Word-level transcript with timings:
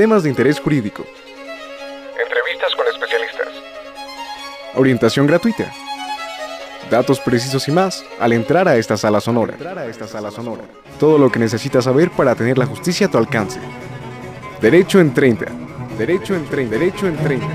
temas 0.00 0.22
de 0.22 0.30
interés 0.30 0.58
jurídico. 0.58 1.04
Entrevistas 2.24 2.74
con 2.74 2.86
especialistas. 2.86 3.48
Orientación 4.74 5.26
gratuita. 5.26 5.70
Datos 6.90 7.20
precisos 7.20 7.68
y 7.68 7.72
más 7.72 8.02
al 8.18 8.32
entrar 8.32 8.66
a 8.66 8.78
esta 8.78 8.96
sala 8.96 9.20
sonora. 9.20 9.58
Todo 10.98 11.18
lo 11.18 11.30
que 11.30 11.38
necesitas 11.38 11.84
saber 11.84 12.10
para 12.12 12.34
tener 12.34 12.56
la 12.56 12.64
justicia 12.64 13.08
a 13.08 13.10
tu 13.10 13.18
alcance. 13.18 13.60
Derecho 14.62 15.00
en 15.00 15.12
30. 15.12 15.44
Derecho 15.98 16.34
en 16.34 16.46
30. 16.46 16.78
Derecho 16.78 17.06
en 17.06 17.16
30. 17.18 17.46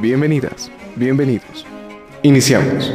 Bienvenidas, 0.00 0.70
bienvenidos. 0.96 1.66
Iniciamos. 2.22 2.90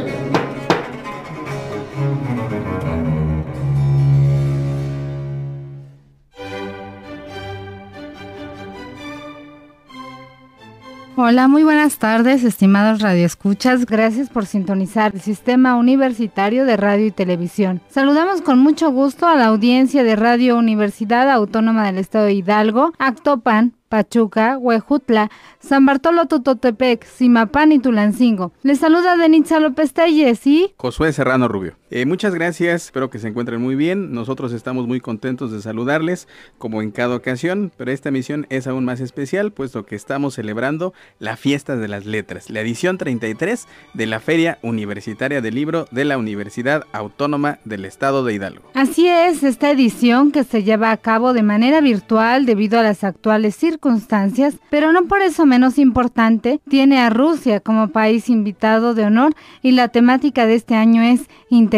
Hola, 11.30 11.46
muy 11.46 11.62
buenas 11.62 11.98
tardes, 11.98 12.42
estimados 12.42 13.00
radioescuchas. 13.00 13.86
Gracias 13.86 14.28
por 14.28 14.46
sintonizar 14.46 15.14
el 15.14 15.20
Sistema 15.20 15.76
Universitario 15.76 16.64
de 16.64 16.76
Radio 16.76 17.06
y 17.06 17.12
Televisión. 17.12 17.80
Saludamos 17.86 18.42
con 18.42 18.58
mucho 18.58 18.90
gusto 18.90 19.28
a 19.28 19.36
la 19.36 19.46
audiencia 19.46 20.02
de 20.02 20.16
Radio 20.16 20.58
Universidad 20.58 21.30
Autónoma 21.30 21.86
del 21.86 21.98
Estado 21.98 22.24
de 22.24 22.32
Hidalgo, 22.32 22.92
Actopan, 22.98 23.74
Pachuca, 23.88 24.58
Huejutla, 24.58 25.30
San 25.60 25.86
Bartolo 25.86 26.26
Tototepec, 26.26 27.04
Simapán 27.04 27.70
y 27.70 27.78
Tulancingo. 27.78 28.50
Les 28.64 28.80
saluda 28.80 29.16
Denitza 29.16 29.60
López 29.60 29.92
Telles 29.92 30.44
y 30.48 30.74
Josué 30.78 31.12
Serrano 31.12 31.46
Rubio. 31.46 31.79
Eh, 31.92 32.06
muchas 32.06 32.32
gracias, 32.36 32.84
espero 32.84 33.10
que 33.10 33.18
se 33.18 33.26
encuentren 33.26 33.60
muy 33.60 33.74
bien. 33.74 34.12
Nosotros 34.12 34.52
estamos 34.52 34.86
muy 34.86 35.00
contentos 35.00 35.50
de 35.50 35.60
saludarles, 35.60 36.28
como 36.56 36.82
en 36.82 36.92
cada 36.92 37.16
ocasión, 37.16 37.72
pero 37.76 37.90
esta 37.90 38.12
misión 38.12 38.46
es 38.48 38.68
aún 38.68 38.84
más 38.84 39.00
especial, 39.00 39.50
puesto 39.50 39.84
que 39.84 39.96
estamos 39.96 40.34
celebrando 40.34 40.94
la 41.18 41.36
Fiesta 41.36 41.74
de 41.74 41.88
las 41.88 42.06
Letras, 42.06 42.48
la 42.48 42.60
edición 42.60 42.96
33 42.96 43.66
de 43.94 44.06
la 44.06 44.20
Feria 44.20 44.58
Universitaria 44.62 45.40
del 45.40 45.56
Libro 45.56 45.86
de 45.90 46.04
la 46.04 46.16
Universidad 46.16 46.84
Autónoma 46.92 47.58
del 47.64 47.84
Estado 47.84 48.22
de 48.24 48.34
Hidalgo. 48.34 48.70
Así 48.74 49.08
es, 49.08 49.42
esta 49.42 49.72
edición 49.72 50.30
que 50.30 50.44
se 50.44 50.62
lleva 50.62 50.92
a 50.92 50.96
cabo 50.96 51.32
de 51.32 51.42
manera 51.42 51.80
virtual 51.80 52.46
debido 52.46 52.78
a 52.78 52.84
las 52.84 53.02
actuales 53.02 53.56
circunstancias, 53.56 54.54
pero 54.70 54.92
no 54.92 55.06
por 55.06 55.22
eso 55.22 55.44
menos 55.44 55.76
importante, 55.76 56.60
tiene 56.68 57.00
a 57.00 57.10
Rusia 57.10 57.58
como 57.58 57.88
país 57.88 58.28
invitado 58.28 58.94
de 58.94 59.02
honor 59.02 59.34
y 59.60 59.72
la 59.72 59.88
temática 59.88 60.46
de 60.46 60.54
este 60.54 60.76
año 60.76 61.02
es 61.02 61.22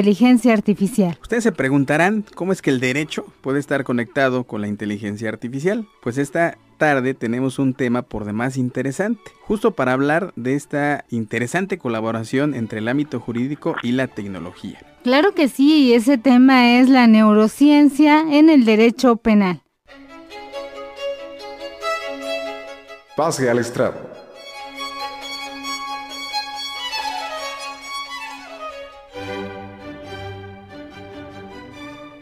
inteligencia 0.02 0.52
artificial. 0.52 1.16
Ustedes 1.22 1.44
se 1.44 1.52
preguntarán 1.52 2.24
cómo 2.34 2.52
es 2.52 2.60
que 2.60 2.70
el 2.70 2.80
derecho 2.80 3.24
puede 3.40 3.60
estar 3.60 3.84
conectado 3.84 4.42
con 4.42 4.60
la 4.60 4.66
inteligencia 4.66 5.28
artificial. 5.28 5.86
Pues 6.02 6.18
esta 6.18 6.58
tarde 6.76 7.14
tenemos 7.14 7.60
un 7.60 7.72
tema 7.72 8.02
por 8.02 8.24
demás 8.24 8.56
interesante, 8.56 9.30
justo 9.42 9.70
para 9.76 9.92
hablar 9.92 10.32
de 10.34 10.56
esta 10.56 11.04
interesante 11.10 11.78
colaboración 11.78 12.54
entre 12.54 12.80
el 12.80 12.88
ámbito 12.88 13.20
jurídico 13.20 13.76
y 13.84 13.92
la 13.92 14.08
tecnología. 14.08 14.80
Claro 15.04 15.34
que 15.34 15.48
sí, 15.48 15.84
y 15.84 15.92
ese 15.92 16.18
tema 16.18 16.80
es 16.80 16.88
la 16.88 17.06
neurociencia 17.06 18.22
en 18.28 18.50
el 18.50 18.64
derecho 18.64 19.16
penal. 19.16 19.62
Pase 23.16 23.48
al 23.48 23.60
estrado. 23.60 24.11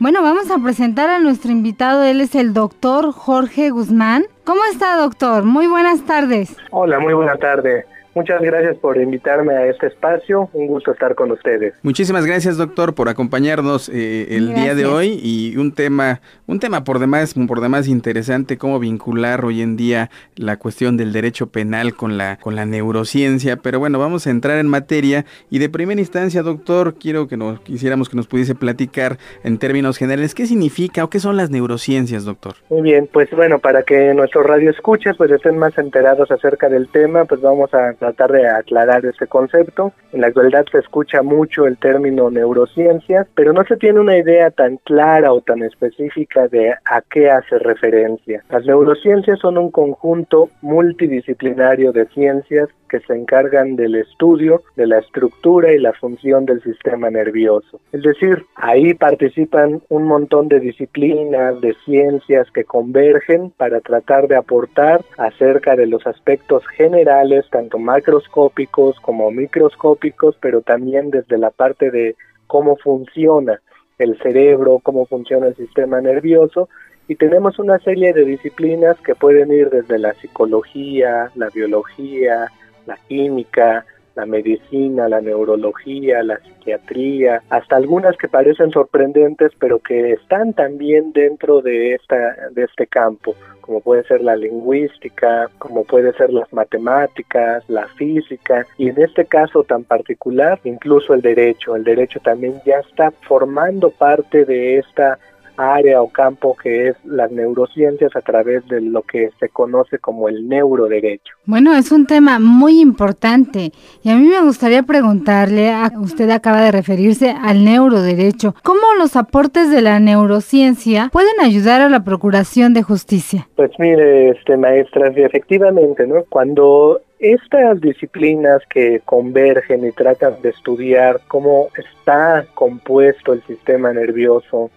Bueno, 0.01 0.23
vamos 0.23 0.51
a 0.51 0.57
presentar 0.59 1.11
a 1.11 1.19
nuestro 1.19 1.53
invitado. 1.53 2.03
Él 2.05 2.23
es 2.23 2.35
el 2.35 2.55
doctor 2.55 3.13
Jorge 3.13 3.69
Guzmán. 3.69 4.25
¿Cómo 4.45 4.63
está, 4.73 4.97
doctor? 4.97 5.45
Muy 5.45 5.67
buenas 5.67 6.07
tardes. 6.07 6.57
Hola, 6.71 6.99
muy 6.99 7.13
buena 7.13 7.37
tarde. 7.37 7.85
Muchas 8.15 8.43
gracias 8.43 8.77
por 8.79 9.01
invitarme 9.01 9.55
a 9.55 9.67
este 9.67 9.87
espacio. 9.87 10.51
Un 10.53 10.67
gusto 10.67 10.93
estar 10.93 11.15
con 11.15 11.31
ustedes. 11.31 11.75
Muchísimas 11.83 12.27
gracias, 12.27 12.57
doctor, 12.57 12.95
por 12.95 13.09
acompañarnos 13.09 13.89
eh, 13.89 14.27
el 14.31 14.53
día 14.55 14.75
de 14.75 14.85
hoy 14.85 15.21
y 15.23 15.57
un 15.57 15.73
tema, 15.73 16.21
un 16.47 16.59
tema 16.59 16.83
por 16.83 16.99
demás, 16.99 17.35
por 17.47 17.61
demás 17.61 17.87
interesante, 17.87 18.59
cómo 18.59 18.81
vincular 18.81 19.45
hoy 19.45 19.63
en 19.63 19.77
día 19.77 20.11
la 20.35 20.57
cuestión 20.57 20.97
del 20.97 21.13
derecho 21.13 21.51
penal 21.51 21.95
con 21.95 22.19
la, 22.19 22.37
con 22.37 22.57
la 22.57 22.67
neurociencia. 22.67 23.57
Pero 23.57 23.79
bueno, 23.79 23.99
vamos 24.01 24.27
a 24.27 24.31
entrar 24.31 24.59
en 24.59 24.67
materia 24.67 25.25
y 25.49 25.61
de 25.61 25.69
primera 25.69 26.01
instancia, 26.01 26.43
doctor, 26.43 26.95
quiero 26.95 27.29
que 27.29 27.37
nos 27.37 27.61
quisiéramos 27.61 28.09
que 28.09 28.17
nos 28.17 28.27
pudiese 28.27 28.55
platicar 28.57 29.19
en 29.45 29.59
términos 29.59 29.99
generales 29.99 30.35
qué 30.35 30.47
significa 30.47 31.05
o 31.05 31.11
qué 31.11 31.21
son 31.21 31.37
las 31.37 31.51
neurociencias, 31.51 32.25
doctor. 32.25 32.55
Muy 32.71 32.83
bien, 32.83 33.09
pues 33.13 33.31
bueno, 33.31 33.61
para 33.61 33.85
que 33.85 34.15
nuestro 34.15 34.43
radio 34.43 34.71
escuche, 34.71 35.15
pues 35.15 35.31
estén 35.31 35.59
más 35.59 35.79
enterados 35.79 36.31
acerca 36.31 36.69
del 36.69 36.89
tema, 36.89 37.25
pues 37.25 37.41
vamos 37.41 37.73
a 37.73 37.95
tratar 38.01 38.33
de 38.33 38.49
aclarar 38.49 39.05
este 39.07 39.29
concepto. 39.29 39.93
En 40.13 40.23
la 40.23 40.29
actualidad 40.29 40.65
se 40.73 40.79
escucha 40.79 41.23
mucho 41.23 41.67
el 41.67 41.77
término 41.77 42.31
neurociencias, 42.31 43.29
pero 43.37 43.53
no 43.53 43.63
se 43.65 43.77
tiene 43.77 44.01
una 44.01 44.17
idea 44.17 44.51
tan 44.51 44.79
clara 44.79 45.33
o 45.33 45.41
tan 45.43 45.63
específica 45.63 46.49
de 46.49 46.73
a 46.73 47.03
qué 47.03 47.31
hace 47.31 47.59
referencia. 47.59 48.43
Las 48.51 48.65
neurociencias 48.65 49.39
son 49.39 49.59
un 49.59 49.71
conjunto 49.71 50.49
multidisciplinario 50.63 51.93
de 51.93 52.07
ciencias 52.07 52.69
que 52.91 53.01
se 53.01 53.15
encargan 53.15 53.77
del 53.77 53.95
estudio 53.95 54.63
de 54.77 54.87
la 54.87 54.99
estructura 54.99 55.73
y 55.73 55.79
la 55.79 55.93
función 55.93 56.45
del 56.45 56.61
sistema 56.63 57.09
nervioso. 57.09 57.81
Es 57.93 58.03
decir, 58.03 58.45
ahí 58.57 58.95
participan 58.95 59.81
un 59.89 60.05
montón 60.05 60.49
de 60.49 60.61
disciplinas, 60.61 61.61
de 61.61 61.75
ciencias 61.85 62.51
que 62.51 62.65
convergen 62.65 63.51
para 63.57 63.81
tratar 63.81 64.27
de 64.27 64.37
aportar 64.37 65.01
acerca 65.17 65.77
de 65.77 65.87
los 65.87 66.07
aspectos 66.07 66.67
generales, 66.77 67.47
tanto 67.51 67.79
macroscópicos 67.91 69.01
como 69.01 69.33
microscópicos, 69.33 70.37
pero 70.41 70.63
también 70.63 71.11
desde 71.11 71.39
la 71.39 71.51
parte 71.51 71.91
de 71.91 72.15
cómo 72.47 72.77
funciona 72.77 73.61
el 73.99 74.17
cerebro, 74.19 74.79
cómo 74.81 75.07
funciona 75.07 75.49
el 75.49 75.57
sistema 75.57 76.01
nervioso. 76.01 76.69
Y 77.09 77.17
tenemos 77.17 77.59
una 77.59 77.81
serie 77.81 78.13
de 78.13 78.25
disciplinas 78.25 78.97
que 79.01 79.17
pueden 79.17 79.51
ir 79.51 79.71
desde 79.71 79.99
la 79.99 80.15
psicología, 80.15 81.33
la 81.35 81.49
biología, 81.49 82.53
la 82.87 82.97
química, 83.09 83.85
la 84.15 84.27
medicina, 84.27 85.09
la 85.09 85.21
neurología, 85.21 86.23
la 86.23 86.39
psiquiatría, 86.39 87.43
hasta 87.49 87.77
algunas 87.77 88.17
que 88.17 88.29
parecen 88.29 88.71
sorprendentes, 88.71 89.53
pero 89.59 89.79
que 89.79 90.13
están 90.13 90.53
también 90.53 91.13
dentro 91.13 91.61
de 91.63 91.95
esta 91.95 92.49
de 92.53 92.65
este 92.65 92.87
campo, 92.87 93.35
como 93.61 93.81
puede 93.81 94.05
ser 94.05 94.21
la 94.23 94.37
lingüística, 94.37 95.49
como 95.59 95.85
puede 95.85 96.13
ser 96.15 96.33
las 96.33 96.53
matemáticas, 96.53 97.63
la 97.69 97.87
física 97.89 98.67
y 98.79 98.89
en 98.89 99.01
este 99.01 99.25
caso 99.25 99.63
tan 99.65 99.85
particular, 99.85 100.59
incluso 100.65 101.15
el 101.15 101.23
derecho. 101.23 101.77
El 101.77 101.85
derecho 101.85 102.21
también 102.21 102.61
ya 102.67 102.79
está 102.79 103.11
formando 103.11 103.91
parte 103.91 104.45
de 104.45 104.79
esta 104.79 105.19
área 105.61 106.03
o 106.03 106.09
campo 106.09 106.57
que 106.57 106.89
es 106.89 106.97
las 107.05 107.31
neurociencias 107.31 108.15
a 108.17 108.21
través 108.21 108.67
de 108.69 108.81
lo 108.81 109.03
que 109.03 109.31
se 109.39 109.49
conoce 109.49 109.99
como 109.99 110.29
el 110.29 110.49
neuroderecho. 110.49 111.35
Bueno, 111.45 111.75
es 111.75 111.93
un 111.93 112.07
tema 112.07 112.39
muy 112.39 112.81
importante 112.81 113.73
y 114.03 114.11
a 114.11 114.17
mí 114.17 114.27
me 114.27 114.41
gustaría 114.43 114.83
preguntarle, 114.83 115.71
a, 115.71 115.93
usted 115.99 116.31
acaba 116.31 116.63
de 116.63 116.73
referirse 116.73 117.31
al 117.31 117.65
neuroderecho, 117.65 118.55
¿cómo 118.63 118.81
los 118.99 119.17
aportes 119.17 119.71
de 119.71 119.83
la 119.83 120.01
neurociencia 120.01 121.11
pueden 121.13 121.41
ayudar 121.41 121.81
a 121.81 121.89
la 121.89 122.05
procuración 122.05 122.75
de 122.75 122.83
justicia? 122.83 123.49
Pues 123.57 123.71
mire, 123.79 124.31
este 124.31 124.57
maestra, 124.57 125.09
efectivamente, 125.09 126.07
¿no? 126.07 126.25
Cuando 126.29 127.01
estas 127.19 127.81
disciplinas 127.81 128.63
que 128.71 129.01
convergen 129.05 129.87
y 129.87 129.93
tratan 129.93 130.41
de 130.43 130.51
estudiar 130.51 131.21
cómo 131.29 131.69
está 131.77 132.47
compuesto 132.55 133.35
el 133.35 133.43
sistema 133.43 133.93
nervioso, 133.93 134.71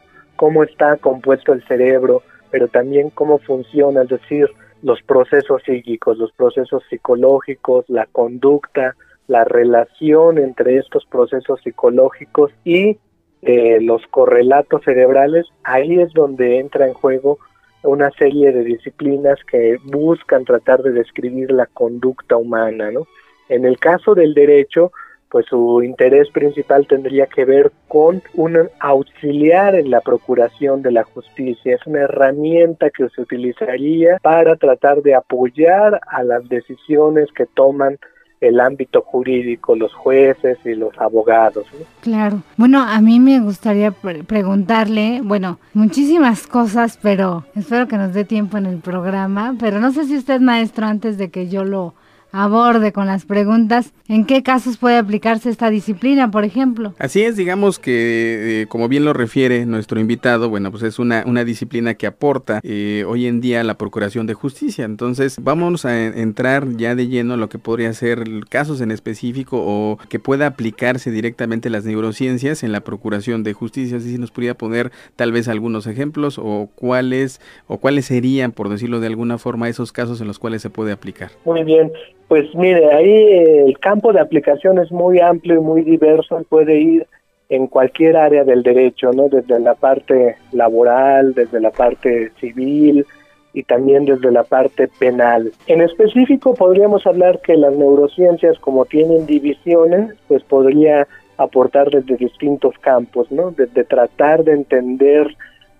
cómo 0.43 0.65
está 0.65 0.97
compuesto 0.97 1.53
el 1.53 1.63
cerebro, 1.69 2.21
pero 2.51 2.67
también 2.67 3.09
cómo 3.11 3.37
funciona, 3.37 4.01
es 4.01 4.09
decir, 4.09 4.49
los 4.81 5.01
procesos 5.01 5.63
psíquicos, 5.65 6.17
los 6.17 6.33
procesos 6.33 6.83
psicológicos, 6.89 7.85
la 7.87 8.07
conducta, 8.07 8.97
la 9.27 9.45
relación 9.45 10.37
entre 10.37 10.79
estos 10.79 11.05
procesos 11.05 11.61
psicológicos 11.63 12.51
y 12.65 12.97
eh, 13.41 13.79
los 13.79 14.05
correlatos 14.07 14.83
cerebrales, 14.83 15.45
ahí 15.63 16.01
es 16.01 16.11
donde 16.11 16.59
entra 16.59 16.87
en 16.87 16.93
juego 16.93 17.39
una 17.83 18.11
serie 18.11 18.51
de 18.51 18.65
disciplinas 18.65 19.39
que 19.49 19.77
buscan 19.85 20.43
tratar 20.43 20.83
de 20.83 20.91
describir 20.91 21.51
la 21.51 21.67
conducta 21.67 22.35
humana, 22.35 22.91
¿no? 22.91 23.07
En 23.47 23.63
el 23.63 23.79
caso 23.79 24.13
del 24.13 24.33
derecho, 24.33 24.91
pues 25.33 25.47
su 25.47 25.81
interés 25.81 26.29
principal 26.29 26.85
tendría 26.85 27.25
que 27.25 27.43
ver 27.43 27.71
con 27.87 28.21
un 28.35 28.69
auxiliar 28.79 29.73
en 29.73 29.89
la 29.89 29.99
procuración 29.99 30.83
de 30.83 30.91
la 30.91 31.03
justicia. 31.05 31.73
Es 31.73 31.87
una 31.87 32.01
herramienta 32.01 32.91
que 32.91 33.09
se 33.09 33.19
utilizaría 33.19 34.19
para 34.21 34.57
tratar 34.57 35.01
de 35.01 35.15
apoyar 35.15 35.99
a 36.05 36.23
las 36.23 36.47
decisiones 36.49 37.29
que 37.35 37.47
toman 37.47 37.97
el 38.41 38.59
ámbito 38.59 39.01
jurídico, 39.01 39.75
los 39.75 39.91
jueces 39.95 40.59
y 40.65 40.75
los 40.75 40.95
abogados. 40.99 41.65
Claro. 42.01 42.43
Bueno, 42.55 42.83
a 42.83 43.01
mí 43.01 43.19
me 43.19 43.39
gustaría 43.39 43.89
preguntarle, 43.89 45.21
bueno, 45.23 45.57
muchísimas 45.73 46.45
cosas, 46.45 46.99
pero 47.01 47.43
espero 47.55 47.87
que 47.87 47.97
nos 47.97 48.13
dé 48.13 48.23
tiempo 48.23 48.57
en 48.57 48.67
el 48.67 48.77
programa, 48.81 49.55
pero 49.59 49.79
no 49.79 49.91
sé 49.93 50.05
si 50.05 50.15
usted, 50.15 50.39
maestro, 50.41 50.85
antes 50.85 51.17
de 51.17 51.31
que 51.31 51.47
yo 51.47 51.63
lo 51.63 51.95
aborde 52.33 52.91
con 52.91 53.05
las 53.05 53.25
preguntas 53.25 53.93
en 54.07 54.25
qué 54.25 54.43
casos 54.43 54.77
puede 54.77 54.97
aplicarse 54.97 55.49
esta 55.49 55.69
disciplina, 55.69 56.31
por 56.31 56.43
ejemplo. 56.43 56.93
Así 56.97 57.21
es, 57.21 57.37
digamos 57.37 57.79
que 57.79 58.63
eh, 58.63 58.67
como 58.67 58.89
bien 58.89 59.05
lo 59.05 59.13
refiere 59.13 59.65
nuestro 59.65 59.99
invitado, 59.99 60.49
bueno, 60.49 60.71
pues 60.71 60.83
es 60.83 60.99
una, 60.99 61.23
una 61.25 61.45
disciplina 61.45 61.93
que 61.93 62.07
aporta 62.07 62.59
eh, 62.63 63.05
hoy 63.07 63.27
en 63.27 63.39
día 63.39 63.63
la 63.63 63.77
Procuración 63.77 64.25
de 64.25 64.33
Justicia. 64.33 64.83
Entonces 64.83 65.37
vamos 65.41 65.85
a 65.85 66.05
entrar 66.05 66.75
ya 66.75 66.95
de 66.95 67.07
lleno 67.07 67.35
a 67.35 67.37
lo 67.37 67.49
que 67.49 67.59
podría 67.59 67.93
ser 67.93 68.23
casos 68.49 68.81
en 68.81 68.89
específico 68.89 69.61
o 69.63 69.99
que 70.09 70.19
pueda 70.19 70.47
aplicarse 70.47 71.11
directamente 71.11 71.69
las 71.69 71.85
neurociencias 71.85 72.63
en 72.63 72.71
la 72.71 72.81
Procuración 72.81 73.43
de 73.43 73.53
Justicia. 73.53 73.97
Así 73.97 74.09
si 74.09 74.17
nos 74.17 74.31
podría 74.31 74.55
poner 74.55 74.91
tal 75.15 75.31
vez 75.31 75.47
algunos 75.47 75.85
ejemplos 75.85 76.39
o 76.39 76.69
cuáles 76.73 77.39
o 77.67 77.77
cuáles 77.77 78.05
serían, 78.05 78.51
por 78.51 78.69
decirlo 78.69 78.99
de 78.99 79.07
alguna 79.07 79.37
forma, 79.37 79.69
esos 79.69 79.91
casos 79.91 80.19
en 80.19 80.27
los 80.27 80.39
cuales 80.39 80.63
se 80.63 80.71
puede 80.71 80.91
aplicar. 80.91 81.29
Muy 81.45 81.63
bien. 81.63 81.91
Pues 82.27 82.53
mire, 82.55 82.91
ahí 82.93 83.67
el 83.67 83.77
campo 83.79 84.13
de 84.13 84.19
aplicación 84.19 84.79
es 84.79 84.91
muy 84.91 85.19
amplio 85.19 85.55
y 85.55 85.59
muy 85.59 85.81
diverso, 85.81 86.43
puede 86.49 86.79
ir 86.79 87.07
en 87.49 87.67
cualquier 87.67 88.17
área 88.17 88.43
del 88.43 88.63
derecho, 88.63 89.11
¿no? 89.11 89.29
Desde 89.29 89.59
la 89.59 89.75
parte 89.75 90.37
laboral, 90.51 91.33
desde 91.33 91.59
la 91.59 91.71
parte 91.71 92.31
civil 92.39 93.05
y 93.53 93.63
también 93.63 94.05
desde 94.05 94.31
la 94.31 94.43
parte 94.43 94.87
penal. 94.87 95.51
En 95.67 95.81
específico 95.81 96.55
podríamos 96.55 97.05
hablar 97.05 97.39
que 97.41 97.55
las 97.55 97.75
neurociencias 97.75 98.57
como 98.59 98.85
tienen 98.85 99.27
divisiones, 99.27 100.15
pues 100.27 100.43
podría 100.43 101.07
aportar 101.37 101.89
desde 101.91 102.15
distintos 102.15 102.77
campos, 102.79 103.31
¿no? 103.31 103.51
Desde 103.51 103.83
tratar 103.83 104.43
de 104.43 104.53
entender 104.53 105.27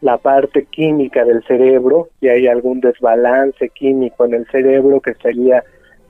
la 0.01 0.17
parte 0.17 0.65
química 0.65 1.23
del 1.23 1.43
cerebro, 1.45 2.09
si 2.19 2.27
hay 2.27 2.47
algún 2.47 2.81
desbalance 2.81 3.69
químico 3.69 4.25
en 4.25 4.33
el 4.33 4.45
cerebro 4.47 4.99
que 4.99 5.13
sería 5.15 5.63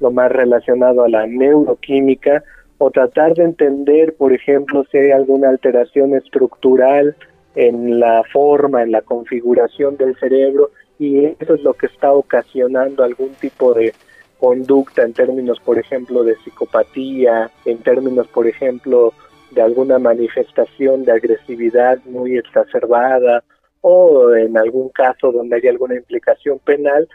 lo 0.03 0.11
más 0.11 0.31
relacionado 0.31 1.03
a 1.03 1.09
la 1.09 1.25
neuroquímica, 1.25 2.43
o 2.77 2.91
tratar 2.91 3.33
de 3.33 3.43
entender, 3.43 4.13
por 4.15 4.33
ejemplo, 4.33 4.85
si 4.91 4.97
hay 4.97 5.11
alguna 5.11 5.49
alteración 5.49 6.13
estructural 6.13 7.15
en 7.55 7.99
la 7.99 8.23
forma, 8.31 8.83
en 8.83 8.91
la 8.91 9.01
configuración 9.01 9.95
del 9.95 10.15
cerebro, 10.17 10.71
y 10.99 11.25
eso 11.25 11.55
es 11.55 11.61
lo 11.63 11.73
que 11.73 11.85
está 11.87 12.11
ocasionando 12.11 13.03
algún 13.03 13.29
tipo 13.35 13.73
de 13.73 13.93
conducta 14.37 15.03
en 15.03 15.13
términos, 15.13 15.59
por 15.61 15.79
ejemplo, 15.79 16.23
de 16.23 16.35
psicopatía, 16.43 17.49
en 17.63 17.77
términos, 17.77 18.27
por 18.27 18.45
ejemplo, 18.45 19.13
de 19.51 19.61
alguna 19.61 19.99
manifestación 19.99 21.05
de 21.05 21.13
agresividad 21.13 21.99
muy 22.05 22.37
exacerbada 22.37 23.43
o 23.79 24.33
en 24.33 24.57
algún 24.57 24.89
caso 24.89 25.31
donde 25.31 25.57
hay 25.57 25.67
alguna 25.67 25.95
implicación 25.95 26.59
penal, 26.59 27.07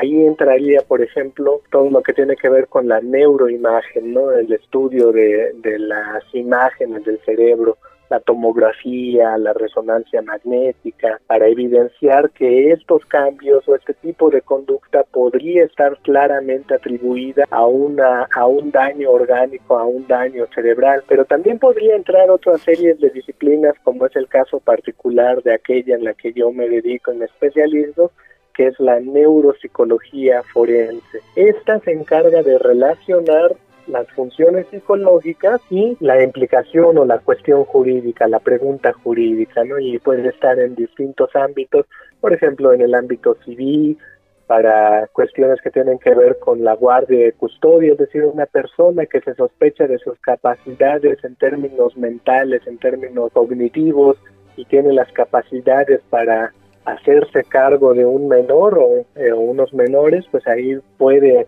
Ahí 0.00 0.24
entraría, 0.24 0.80
por 0.88 1.02
ejemplo, 1.02 1.60
todo 1.70 1.90
lo 1.90 2.02
que 2.02 2.12
tiene 2.14 2.36
que 2.36 2.48
ver 2.48 2.66
con 2.68 2.88
la 2.88 3.00
neuroimagen, 3.00 4.14
¿no? 4.14 4.30
El 4.32 4.52
estudio 4.52 5.12
de, 5.12 5.52
de 5.54 5.78
las 5.78 6.22
imágenes 6.34 7.04
del 7.04 7.18
cerebro, 7.26 7.76
la 8.08 8.20
tomografía, 8.20 9.36
la 9.38 9.52
resonancia 9.54 10.20
magnética, 10.22 11.18
para 11.26 11.46
evidenciar 11.46 12.30
que 12.30 12.70
estos 12.70 13.04
cambios 13.06 13.66
o 13.66 13.74
este 13.74 13.94
tipo 13.94 14.30
de 14.30 14.42
conducta 14.42 15.02
podría 15.02 15.64
estar 15.64 15.96
claramente 16.02 16.74
atribuida 16.74 17.44
a, 17.50 17.64
una, 17.66 18.28
a 18.34 18.46
un 18.46 18.70
daño 18.70 19.10
orgánico, 19.10 19.78
a 19.78 19.84
un 19.84 20.06
daño 20.06 20.46
cerebral, 20.54 21.02
pero 21.08 21.24
también 21.24 21.58
podría 21.58 21.96
entrar 21.96 22.30
otras 22.30 22.60
series 22.60 23.00
de 23.00 23.10
disciplinas, 23.10 23.74
como 23.82 24.06
es 24.06 24.14
el 24.14 24.28
caso 24.28 24.60
particular 24.60 25.42
de 25.42 25.54
aquella 25.54 25.96
en 25.96 26.04
la 26.04 26.14
que 26.14 26.32
yo 26.32 26.52
me 26.52 26.68
dedico 26.68 27.12
en 27.12 27.22
especialismo, 27.22 28.10
que 28.54 28.68
es 28.68 28.80
la 28.80 29.00
neuropsicología 29.00 30.42
forense. 30.52 31.20
Esta 31.36 31.80
se 31.80 31.92
encarga 31.92 32.42
de 32.42 32.58
relacionar 32.58 33.56
las 33.86 34.08
funciones 34.12 34.66
psicológicas 34.70 35.60
y 35.70 35.96
la 36.00 36.22
implicación 36.22 36.98
o 36.98 37.04
la 37.04 37.18
cuestión 37.18 37.64
jurídica, 37.64 38.28
la 38.28 38.38
pregunta 38.38 38.92
jurídica, 38.92 39.64
¿no? 39.64 39.78
Y 39.78 39.98
puede 39.98 40.28
estar 40.28 40.58
en 40.58 40.74
distintos 40.74 41.34
ámbitos, 41.34 41.86
por 42.20 42.32
ejemplo, 42.32 42.72
en 42.72 42.80
el 42.80 42.94
ámbito 42.94 43.34
civil, 43.44 43.98
para 44.46 45.06
cuestiones 45.08 45.60
que 45.62 45.70
tienen 45.70 45.98
que 45.98 46.14
ver 46.14 46.38
con 46.38 46.62
la 46.62 46.74
guardia 46.74 47.24
de 47.26 47.32
custodia, 47.32 47.92
es 47.92 47.98
decir, 47.98 48.24
una 48.24 48.46
persona 48.46 49.06
que 49.06 49.20
se 49.20 49.34
sospecha 49.34 49.86
de 49.86 49.98
sus 49.98 50.18
capacidades 50.20 51.24
en 51.24 51.36
términos 51.36 51.96
mentales, 51.96 52.60
en 52.66 52.78
términos 52.78 53.32
cognitivos, 53.32 54.18
y 54.56 54.64
tiene 54.66 54.92
las 54.92 55.10
capacidades 55.12 56.02
para 56.10 56.52
hacerse 56.84 57.44
cargo 57.44 57.94
de 57.94 58.04
un 58.04 58.28
menor 58.28 58.80
eh, 59.14 59.32
o, 59.32 59.38
unos 59.38 59.72
menores, 59.72 60.24
pues 60.30 60.46
ahí 60.46 60.78
puede 60.98 61.46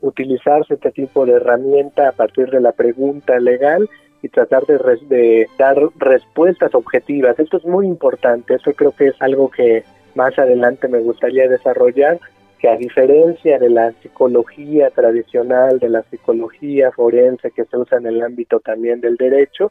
utilizarse 0.00 0.74
este 0.74 0.90
tipo 0.92 1.26
de 1.26 1.32
herramienta 1.32 2.08
a 2.08 2.12
partir 2.12 2.50
de 2.50 2.60
la 2.60 2.72
pregunta 2.72 3.38
legal 3.38 3.88
y 4.22 4.28
tratar 4.28 4.64
de, 4.64 4.78
de, 5.08 5.46
dar 5.58 5.76
respuestas 5.96 6.74
objetivas. 6.74 7.38
Esto 7.38 7.58
es 7.58 7.64
muy 7.64 7.86
importante, 7.86 8.54
eso 8.54 8.72
creo 8.72 8.92
que 8.92 9.08
es 9.08 9.20
algo 9.20 9.50
que 9.50 9.84
más 10.14 10.38
adelante 10.38 10.88
me 10.88 11.00
gustaría 11.00 11.48
desarrollar, 11.48 12.18
que 12.58 12.68
a 12.68 12.76
diferencia 12.76 13.58
de 13.58 13.68
la 13.68 13.92
psicología 14.00 14.88
tradicional, 14.90 15.78
de 15.78 15.90
la 15.90 16.02
psicología 16.04 16.90
forense 16.92 17.50
que 17.50 17.64
se 17.66 17.76
usa 17.76 17.98
en 17.98 18.06
el 18.06 18.22
ámbito 18.22 18.60
también 18.60 19.02
del 19.02 19.16
derecho, 19.16 19.70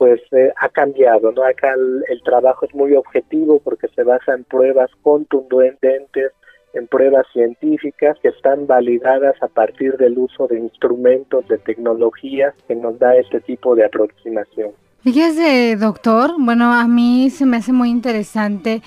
pues 0.00 0.22
eh, 0.32 0.50
ha 0.56 0.70
cambiado, 0.70 1.30
¿no? 1.30 1.44
Acá 1.44 1.74
el, 2.08 2.22
trabajo 2.22 2.64
es 2.64 2.74
muy 2.74 2.94
objetivo 2.94 3.60
porque 3.62 3.86
se 3.88 4.02
basa 4.02 4.32
en 4.32 4.44
pruebas 4.44 4.90
contundentes, 5.02 6.32
en 6.72 6.86
pruebas 6.86 7.26
científicas 7.34 8.16
que 8.22 8.28
están 8.28 8.66
validadas 8.66 9.34
a 9.42 9.48
partir 9.48 9.98
del 9.98 10.16
uso 10.16 10.46
de 10.46 10.58
instrumentos, 10.58 11.46
de 11.48 11.58
tecnologías 11.58 12.54
que 12.66 12.76
nos 12.76 12.98
da 12.98 13.14
este 13.14 13.42
tipo 13.42 13.74
de 13.74 13.84
aproximación. 13.84 14.70
Fíjese, 15.02 15.76
doctor, 15.76 16.30
bueno, 16.38 16.72
a 16.72 16.88
mí 16.88 17.28
se 17.28 17.44
me 17.44 17.58
hace 17.58 17.74
muy 17.74 17.90
interesante 17.90 18.80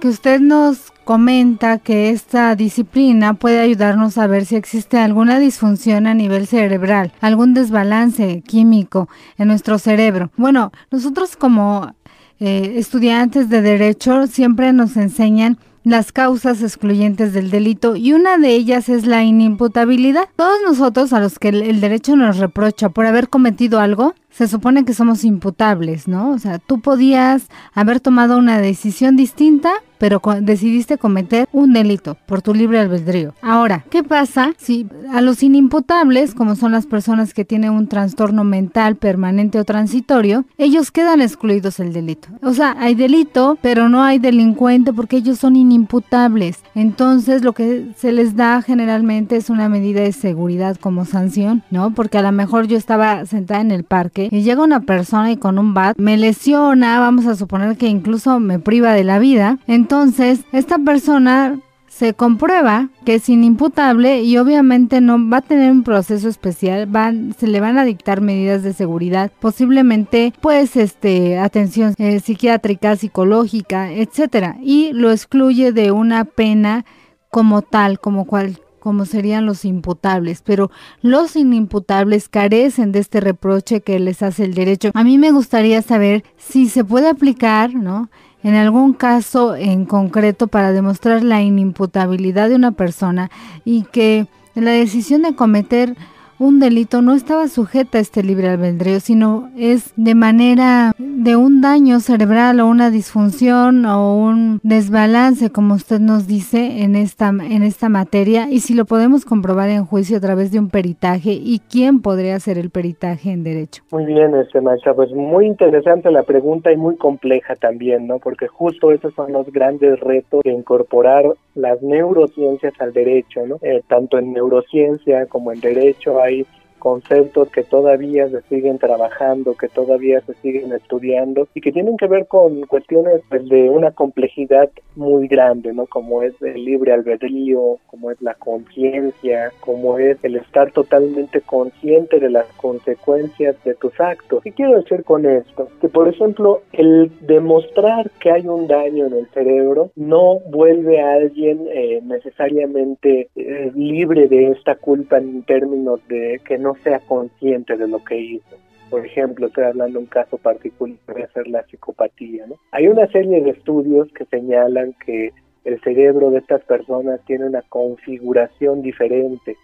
que 0.00 0.08
usted 0.08 0.40
nos 0.40 0.92
comenta 1.04 1.78
que 1.78 2.10
esta 2.10 2.54
disciplina 2.54 3.34
puede 3.34 3.60
ayudarnos 3.60 4.18
a 4.18 4.26
ver 4.26 4.44
si 4.44 4.56
existe 4.56 4.98
alguna 4.98 5.38
disfunción 5.38 6.06
a 6.06 6.14
nivel 6.14 6.46
cerebral, 6.46 7.12
algún 7.20 7.54
desbalance 7.54 8.42
químico 8.46 9.08
en 9.38 9.48
nuestro 9.48 9.78
cerebro. 9.78 10.30
Bueno, 10.36 10.70
nosotros 10.90 11.36
como 11.36 11.94
eh, 12.40 12.74
estudiantes 12.76 13.48
de 13.48 13.62
derecho 13.62 14.26
siempre 14.26 14.72
nos 14.72 14.96
enseñan 14.96 15.58
las 15.84 16.12
causas 16.12 16.62
excluyentes 16.62 17.32
del 17.32 17.50
delito 17.50 17.96
y 17.96 18.12
una 18.12 18.36
de 18.36 18.50
ellas 18.50 18.88
es 18.88 19.06
la 19.06 19.24
inimputabilidad. 19.24 20.28
Todos 20.36 20.58
nosotros 20.64 21.12
a 21.12 21.20
los 21.20 21.38
que 21.38 21.48
el 21.48 21.80
derecho 21.80 22.14
nos 22.14 22.36
reprocha 22.36 22.90
por 22.90 23.06
haber 23.06 23.28
cometido 23.28 23.80
algo, 23.80 24.14
se 24.30 24.48
supone 24.48 24.84
que 24.84 24.94
somos 24.94 25.24
imputables, 25.24 26.08
¿no? 26.08 26.30
O 26.30 26.38
sea, 26.38 26.58
tú 26.58 26.80
podías 26.80 27.48
haber 27.74 28.00
tomado 28.00 28.38
una 28.38 28.58
decisión 28.58 29.16
distinta, 29.16 29.70
pero 29.98 30.22
decidiste 30.42 30.96
cometer 30.96 31.48
un 31.52 31.72
delito 31.72 32.16
por 32.26 32.40
tu 32.40 32.54
libre 32.54 32.78
albedrío. 32.78 33.34
Ahora, 33.42 33.84
¿qué 33.90 34.04
pasa 34.04 34.52
si 34.56 34.86
a 35.12 35.20
los 35.20 35.42
inimputables, 35.42 36.34
como 36.34 36.54
son 36.54 36.70
las 36.70 36.86
personas 36.86 37.34
que 37.34 37.44
tienen 37.44 37.72
un 37.72 37.88
trastorno 37.88 38.44
mental 38.44 38.94
permanente 38.94 39.58
o 39.58 39.64
transitorio, 39.64 40.44
ellos 40.56 40.92
quedan 40.92 41.20
excluidos 41.20 41.78
del 41.78 41.92
delito? 41.92 42.28
O 42.42 42.54
sea, 42.54 42.76
hay 42.78 42.94
delito, 42.94 43.58
pero 43.60 43.88
no 43.88 44.04
hay 44.04 44.20
delincuente 44.20 44.92
porque 44.92 45.16
ellos 45.16 45.38
son 45.40 45.56
inimputables. 45.56 46.60
Entonces, 46.76 47.42
lo 47.42 47.52
que 47.52 47.88
se 47.96 48.12
les 48.12 48.36
da 48.36 48.62
generalmente 48.62 49.36
es 49.36 49.50
una 49.50 49.68
medida 49.68 50.02
de 50.02 50.12
seguridad 50.12 50.76
como 50.76 51.06
sanción, 51.06 51.64
¿no? 51.70 51.92
Porque 51.92 52.18
a 52.18 52.22
lo 52.22 52.30
mejor 52.30 52.68
yo 52.68 52.76
estaba 52.76 53.26
sentada 53.26 53.62
en 53.62 53.72
el 53.72 53.82
parque 53.82 54.17
y 54.30 54.42
llega 54.42 54.62
una 54.62 54.80
persona 54.80 55.30
y 55.30 55.36
con 55.36 55.58
un 55.58 55.74
bat 55.74 55.96
me 55.98 56.16
lesiona, 56.16 57.00
vamos 57.00 57.26
a 57.26 57.36
suponer 57.36 57.76
que 57.76 57.86
incluso 57.86 58.40
me 58.40 58.58
priva 58.58 58.92
de 58.92 59.04
la 59.04 59.18
vida, 59.18 59.58
entonces 59.66 60.40
esta 60.52 60.78
persona 60.78 61.58
se 61.98 62.14
comprueba 62.14 62.90
que 63.04 63.16
es 63.16 63.28
inimputable 63.28 64.22
y 64.22 64.36
obviamente 64.38 65.00
no 65.00 65.18
va 65.28 65.38
a 65.38 65.42
tener 65.42 65.72
un 65.72 65.82
proceso 65.82 66.28
especial, 66.28 66.88
se 67.36 67.46
le 67.48 67.60
van 67.60 67.78
a 67.78 67.84
dictar 67.84 68.20
medidas 68.20 68.62
de 68.62 68.72
seguridad, 68.72 69.32
posiblemente 69.40 70.32
pues 70.40 70.76
este 70.76 71.38
atención 71.38 71.94
eh, 71.98 72.20
psiquiátrica, 72.20 72.94
psicológica, 72.94 73.90
etcétera, 73.90 74.58
y 74.62 74.92
lo 74.92 75.10
excluye 75.10 75.72
de 75.72 75.90
una 75.90 76.24
pena 76.24 76.84
como 77.30 77.62
tal, 77.62 77.98
como 77.98 78.26
cual 78.26 78.60
como 78.78 79.04
serían 79.04 79.46
los 79.46 79.64
imputables, 79.64 80.42
pero 80.42 80.70
los 81.02 81.36
inimputables 81.36 82.28
carecen 82.28 82.92
de 82.92 83.00
este 83.00 83.20
reproche 83.20 83.80
que 83.80 83.98
les 83.98 84.22
hace 84.22 84.44
el 84.44 84.54
derecho. 84.54 84.90
A 84.94 85.04
mí 85.04 85.18
me 85.18 85.30
gustaría 85.30 85.82
saber 85.82 86.24
si 86.36 86.68
se 86.68 86.84
puede 86.84 87.08
aplicar, 87.08 87.74
¿no? 87.74 88.08
En 88.42 88.54
algún 88.54 88.92
caso 88.92 89.56
en 89.56 89.84
concreto 89.84 90.46
para 90.46 90.72
demostrar 90.72 91.24
la 91.24 91.42
inimputabilidad 91.42 92.48
de 92.48 92.54
una 92.54 92.72
persona 92.72 93.30
y 93.64 93.82
que 93.82 94.26
la 94.54 94.70
decisión 94.70 95.22
de 95.22 95.34
cometer 95.34 95.96
un 96.38 96.60
delito 96.60 97.02
no 97.02 97.14
estaba 97.14 97.48
sujeta 97.48 97.98
a 97.98 98.00
este 98.00 98.22
libre 98.22 98.48
albedrío, 98.48 99.00
sino 99.00 99.50
es 99.56 99.92
de 99.96 100.14
manera 100.14 100.94
de 100.98 101.36
un 101.36 101.60
daño 101.60 102.00
cerebral 102.00 102.60
o 102.60 102.66
una 102.66 102.90
disfunción 102.90 103.84
o 103.86 104.16
un 104.16 104.60
desbalance, 104.62 105.50
como 105.50 105.74
usted 105.74 106.00
nos 106.00 106.26
dice 106.26 106.82
en 106.82 106.94
esta 106.94 107.28
en 107.28 107.62
esta 107.62 107.88
materia 107.88 108.48
y 108.50 108.60
si 108.60 108.74
lo 108.74 108.84
podemos 108.84 109.24
comprobar 109.24 109.68
en 109.70 109.84
juicio 109.84 110.16
a 110.16 110.20
través 110.20 110.52
de 110.52 110.58
un 110.58 110.70
peritaje 110.70 111.32
y 111.32 111.60
quién 111.70 112.00
podría 112.00 112.36
hacer 112.36 112.58
el 112.58 112.70
peritaje 112.70 113.32
en 113.32 113.42
derecho. 113.42 113.82
Muy 113.90 114.04
bien, 114.06 114.34
este 114.36 114.60
maestra, 114.60 114.94
pues 114.94 115.10
muy 115.12 115.46
interesante 115.46 116.10
la 116.10 116.22
pregunta 116.22 116.72
y 116.72 116.76
muy 116.76 116.96
compleja 116.96 117.56
también, 117.56 118.06
¿no? 118.06 118.18
Porque 118.18 118.46
justo 118.46 118.92
esos 118.92 119.12
son 119.14 119.32
los 119.32 119.50
grandes 119.52 119.98
retos 120.00 120.42
de 120.44 120.52
incorporar 120.52 121.24
las 121.54 121.82
neurociencias 121.82 122.74
al 122.78 122.92
derecho, 122.92 123.46
¿no? 123.46 123.56
Eh, 123.62 123.82
tanto 123.88 124.18
en 124.18 124.32
neurociencia 124.32 125.26
como 125.26 125.52
en 125.52 125.60
derecho 125.60 126.22
hay 126.22 126.27
país 126.28 126.57
conceptos 126.78 127.50
que 127.50 127.62
todavía 127.62 128.28
se 128.28 128.42
siguen 128.42 128.78
trabajando, 128.78 129.54
que 129.54 129.68
todavía 129.68 130.20
se 130.22 130.34
siguen 130.34 130.72
estudiando 130.72 131.48
y 131.54 131.60
que 131.60 131.72
tienen 131.72 131.96
que 131.96 132.06
ver 132.06 132.26
con 132.26 132.62
cuestiones 132.66 133.20
pues, 133.28 133.48
de 133.48 133.68
una 133.68 133.90
complejidad 133.90 134.70
muy 134.96 135.28
grande, 135.28 135.72
¿no? 135.72 135.86
Como 135.86 136.22
es 136.22 136.40
el 136.42 136.64
libre 136.64 136.92
albedrío, 136.92 137.78
como 137.86 138.10
es 138.10 138.20
la 138.20 138.34
conciencia, 138.34 139.52
como 139.60 139.98
es 139.98 140.18
el 140.22 140.36
estar 140.36 140.72
totalmente 140.72 141.40
consciente 141.40 142.18
de 142.18 142.30
las 142.30 142.46
consecuencias 142.56 143.56
de 143.64 143.74
tus 143.74 143.98
actos. 144.00 144.42
¿Qué 144.42 144.52
quiero 144.52 144.80
decir 144.80 145.04
con 145.04 145.26
esto? 145.26 145.68
Que 145.80 145.88
por 145.88 146.08
ejemplo, 146.08 146.62
el 146.72 147.10
demostrar 147.20 148.10
que 148.20 148.30
hay 148.30 148.46
un 148.46 148.66
daño 148.66 149.06
en 149.06 149.14
el 149.14 149.26
cerebro 149.28 149.90
no 149.96 150.40
vuelve 150.50 151.00
a 151.00 151.14
alguien 151.14 151.66
eh, 151.72 152.00
necesariamente 152.04 153.28
eh, 153.36 153.72
libre 153.74 154.28
de 154.28 154.50
esta 154.50 154.76
culpa 154.76 155.18
en 155.18 155.42
términos 155.42 156.00
de 156.08 156.40
que 156.44 156.58
no 156.58 156.67
no 156.68 156.74
sea 156.82 157.00
consciente 157.00 157.76
de 157.76 157.88
lo 157.88 158.04
que 158.04 158.18
hizo. 158.18 158.56
Por 158.90 159.04
ejemplo, 159.04 159.46
estoy 159.46 159.64
hablando 159.64 159.98
de 159.98 160.04
un 160.04 160.10
caso 160.10 160.36
particular 160.36 160.98
de 161.06 161.26
ser 161.28 161.48
la 161.48 161.62
psicopatía. 161.64 162.46
¿no? 162.46 162.56
Hay 162.72 162.88
una 162.88 163.06
serie 163.08 163.42
de 163.42 163.50
estudios 163.50 164.08
que 164.12 164.24
señalan 164.26 164.94
que 165.04 165.32
el 165.64 165.80
cerebro 165.80 166.30
de 166.30 166.38
estas 166.38 166.62
personas 166.64 167.20
tiene 167.26 167.46
una 167.46 167.62
configuración 167.62 168.82
diferente, 168.82 169.56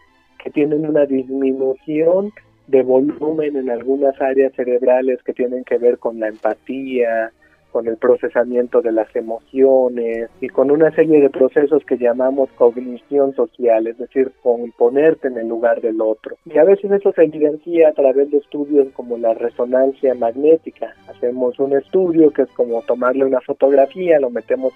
que 0.42 0.50
tienen 0.50 0.86
una 0.86 1.04
disminución 1.06 2.32
de 2.66 2.82
volumen 2.82 3.56
en 3.56 3.70
algunas 3.70 4.18
áreas 4.20 4.52
cerebrales 4.54 5.22
que 5.22 5.34
tienen 5.34 5.64
que 5.64 5.76
ver 5.76 5.98
con 5.98 6.20
la 6.20 6.28
empatía, 6.28 7.32
con 7.74 7.88
el 7.88 7.96
procesamiento 7.96 8.82
de 8.82 8.92
las 8.92 9.08
emociones 9.16 10.30
y 10.40 10.46
con 10.46 10.70
una 10.70 10.92
serie 10.92 11.20
de 11.20 11.28
procesos 11.28 11.84
que 11.84 11.98
llamamos 11.98 12.48
cognición 12.52 13.34
social, 13.34 13.88
es 13.88 13.98
decir, 13.98 14.30
con 14.44 14.70
ponerte 14.78 15.26
en 15.26 15.38
el 15.38 15.48
lugar 15.48 15.80
del 15.80 16.00
otro. 16.00 16.36
Y 16.44 16.56
a 16.56 16.62
veces 16.62 16.92
eso 16.92 17.10
se 17.10 17.24
evidencia 17.24 17.88
a 17.88 17.92
través 17.92 18.30
de 18.30 18.38
estudios 18.38 18.86
como 18.92 19.18
la 19.18 19.34
resonancia 19.34 20.14
magnética. 20.14 20.94
Hacemos 21.08 21.58
un 21.58 21.72
estudio 21.72 22.30
que 22.30 22.42
es 22.42 22.50
como 22.50 22.80
tomarle 22.82 23.24
una 23.24 23.40
fotografía, 23.40 24.20
lo 24.20 24.30
metemos 24.30 24.72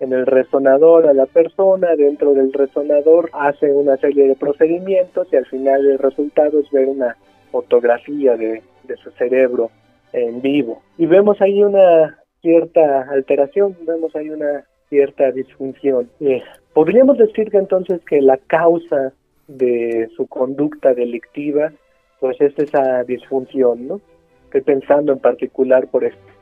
en 0.00 0.12
el 0.12 0.26
resonador 0.26 1.06
a 1.06 1.14
la 1.14 1.24
persona, 1.24 1.96
dentro 1.96 2.34
del 2.34 2.52
resonador 2.52 3.30
hace 3.32 3.72
una 3.72 3.96
serie 3.96 4.28
de 4.28 4.36
procedimientos 4.36 5.26
y 5.32 5.36
al 5.36 5.46
final 5.46 5.86
el 5.86 5.98
resultado 5.98 6.60
es 6.60 6.70
ver 6.70 6.86
una 6.86 7.16
fotografía 7.50 8.36
de, 8.36 8.62
de 8.82 8.96
su 8.96 9.10
cerebro 9.12 9.70
en 10.12 10.42
vivo. 10.42 10.82
Y 10.98 11.06
vemos 11.06 11.40
ahí 11.40 11.62
una 11.62 12.18
cierta 12.42 13.08
alteración, 13.10 13.76
vemos 13.86 14.14
ahí 14.14 14.28
una 14.28 14.64
cierta 14.88 15.30
disfunción. 15.30 16.10
Eh, 16.20 16.42
podríamos 16.74 17.16
decir 17.16 17.50
que 17.50 17.56
entonces 17.56 18.00
que 18.04 18.20
la 18.20 18.36
causa 18.36 19.12
de 19.48 20.10
su 20.16 20.26
conducta 20.26 20.92
delictiva 20.92 21.72
pues 22.20 22.40
es 22.40 22.56
esa 22.58 23.02
disfunción, 23.04 23.88
¿no? 23.88 24.00
Estoy 24.44 24.60
pensando 24.60 25.12
en 25.12 25.18
particular 25.18 25.88
por 25.88 26.04
ejemplo 26.04 26.32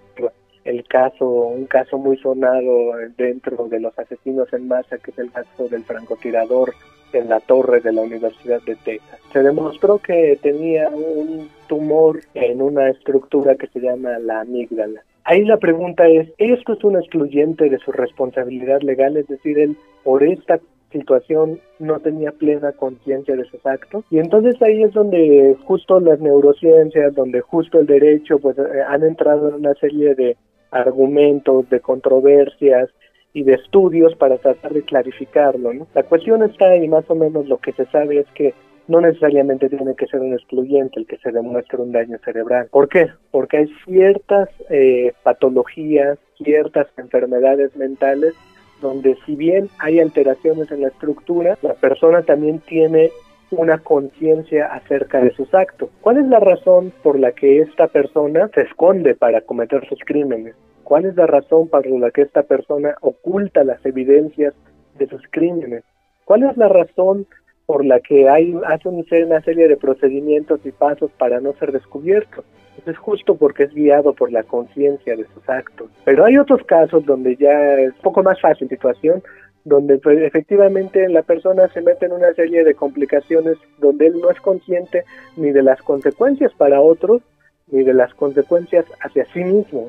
el 0.64 0.87
caso, 0.87 1.26
un 1.26 1.66
caso 1.66 1.97
muy 1.97 2.16
sonado 2.19 2.92
dentro 3.16 3.69
de 3.69 3.80
los 3.80 3.99
asesinos 3.99 4.52
en 4.52 4.69
masa, 4.69 4.99
que 4.99 5.11
es 5.11 5.19
el 5.19 5.30
caso 5.30 5.69
del 5.69 5.85
francotirador 5.85 6.75
en 7.12 7.28
la 7.28 7.40
torre 7.40 7.80
de 7.80 7.92
la 7.92 8.02
Universidad 8.02 8.61
de 8.62 8.76
Texas. 8.76 9.21
Se 9.33 9.42
demostró 9.42 9.99
que 9.99 10.38
tenía 10.42 10.88
un 10.90 11.49
tumor 11.66 12.21
en 12.35 12.61
una 12.62 12.90
estructura 12.90 13.54
que 13.54 13.69
se 13.69 13.80
llama 13.80 14.19
la 14.19 14.40
amígdala. 14.40 15.02
Ahí 15.30 15.44
la 15.44 15.58
pregunta 15.58 16.08
es, 16.08 16.28
¿esto 16.38 16.72
es 16.72 16.82
un 16.82 16.96
excluyente 16.96 17.70
de 17.70 17.78
su 17.78 17.92
responsabilidad 17.92 18.80
legal? 18.80 19.16
Es 19.16 19.28
decir, 19.28 19.60
él 19.60 19.76
por 20.02 20.25
esta 20.25 20.58
situación 20.90 21.60
no 21.78 22.00
tenía 22.00 22.32
plena 22.32 22.72
conciencia 22.72 23.37
de 23.37 23.44
sus 23.44 23.64
actos. 23.64 24.04
Y 24.10 24.18
entonces 24.18 24.60
ahí 24.60 24.82
es 24.82 24.92
donde 24.92 25.56
justo 25.66 26.00
las 26.00 26.18
neurociencias, 26.18 27.14
donde 27.14 27.42
justo 27.42 27.78
el 27.78 27.87
derecho, 27.87 28.40
pues 28.40 28.58
eh, 28.58 28.82
han 28.88 29.04
entrado 29.04 29.50
en 29.50 29.54
una 29.54 29.75
serie 29.75 30.16
de 30.16 30.37
argumentos, 30.72 31.70
de 31.70 31.78
controversias 31.78 32.90
y 33.32 33.44
de 33.44 33.54
estudios 33.54 34.16
para 34.16 34.37
tratar 34.38 34.72
de 34.72 34.82
clarificarlo. 34.82 35.72
¿no? 35.72 35.87
La 35.94 36.02
cuestión 36.02 36.42
está 36.42 36.75
y 36.75 36.88
más 36.88 37.08
o 37.08 37.14
menos 37.14 37.46
lo 37.46 37.58
que 37.58 37.70
se 37.70 37.87
sabe 37.87 38.18
es 38.18 38.26
que 38.34 38.52
no 38.90 39.00
necesariamente 39.00 39.68
tiene 39.68 39.94
que 39.94 40.06
ser 40.06 40.20
un 40.20 40.35
excluyente 40.35 40.99
el 40.99 41.06
que 41.06 41.16
se 41.18 41.30
demuestre 41.30 41.78
un 41.78 41.92
daño 41.92 42.18
cerebral. 42.25 42.66
¿Por 42.70 42.88
qué? 42.88 43.06
Porque 43.30 43.59
hay 43.59 43.66
ciertas 43.85 44.49
eh, 44.68 45.12
patologías, 45.23 46.18
ciertas 46.37 46.88
enfermedades 46.99 47.75
mentales 47.76 48.35
donde 48.82 49.16
si 49.26 49.37
bien 49.37 49.68
hay 49.78 50.00
alteraciones 50.00 50.70
en 50.73 50.82
la 50.82 50.88
estructura, 50.88 51.56
la 51.62 51.75
persona 51.75 52.23
también 52.23 52.61
tiene 52.61 53.11
una 53.50 53.78
conciencia 53.78 54.66
acerca 54.66 55.20
de 55.20 55.32
sus 55.32 55.52
actos. 55.54 55.90
¿Cuál 56.00 56.18
es 56.18 56.26
la 56.26 56.40
razón 56.40 56.92
por 57.02 57.18
la 57.18 57.32
que 57.32 57.61
esta 57.61 57.88
persona 57.88 58.49
se 58.54 58.62
esconde 58.62 59.14
para 59.14 59.42
cometer 59.42 59.87
sus 59.88 60.00
crímenes? 60.04 60.54
¿Cuál 60.82 61.04
es 61.04 61.14
la 61.14 61.26
razón 61.26 61.68
por 61.68 61.87
la 61.87 62.11
que 62.11 62.23
esta 62.23 62.42
persona 62.42 62.94
oculta 63.00 63.62
las 63.62 63.85
evidencias 63.85 64.54
de 64.99 65.06
sus 65.06 65.23
crímenes? 65.30 65.85
¿Cuál 66.25 66.44
es 66.44 66.56
la 66.56 66.68
razón 66.68 67.26
por 67.71 67.85
la 67.85 68.00
que 68.00 68.29
hay, 68.29 68.53
hace 68.67 68.89
una 68.89 69.41
serie 69.43 69.69
de 69.69 69.77
procedimientos 69.77 70.59
y 70.65 70.73
pasos 70.73 71.09
para 71.17 71.39
no 71.39 71.53
ser 71.53 71.71
descubierto. 71.71 72.43
Es 72.85 72.99
justo 72.99 73.37
porque 73.37 73.62
es 73.62 73.73
guiado 73.73 74.12
por 74.12 74.33
la 74.33 74.43
conciencia 74.43 75.15
de 75.15 75.25
sus 75.33 75.49
actos. 75.49 75.89
Pero 76.05 76.25
hay 76.25 76.37
otros 76.37 76.65
casos 76.65 77.07
donde 77.07 77.37
ya 77.37 77.75
es 77.75 77.95
un 77.95 78.03
poco 78.03 78.25
más 78.25 78.41
fácil 78.41 78.69
situación, 78.69 79.23
donde 79.65 79.99
pues, 79.99 80.19
efectivamente 80.19 81.09
la 81.09 81.23
persona 81.23 81.69
se 81.69 81.81
mete 81.81 82.07
en 82.07 82.12
una 82.12 82.35
serie 82.35 82.65
de 82.65 82.75
complicaciones 82.75 83.57
donde 83.79 84.09
él 84.09 84.15
no 84.21 84.33
es 84.33 84.41
consciente 84.41 85.05
ni 85.37 85.53
de 85.53 85.62
las 85.62 85.81
consecuencias 85.81 86.53
para 86.55 86.81
otros, 86.81 87.23
ni 87.71 87.85
de 87.85 87.95
las 87.95 88.12
consecuencias 88.15 88.85
hacia 89.00 89.27
sí 89.27 89.45
mismo. 89.45 89.87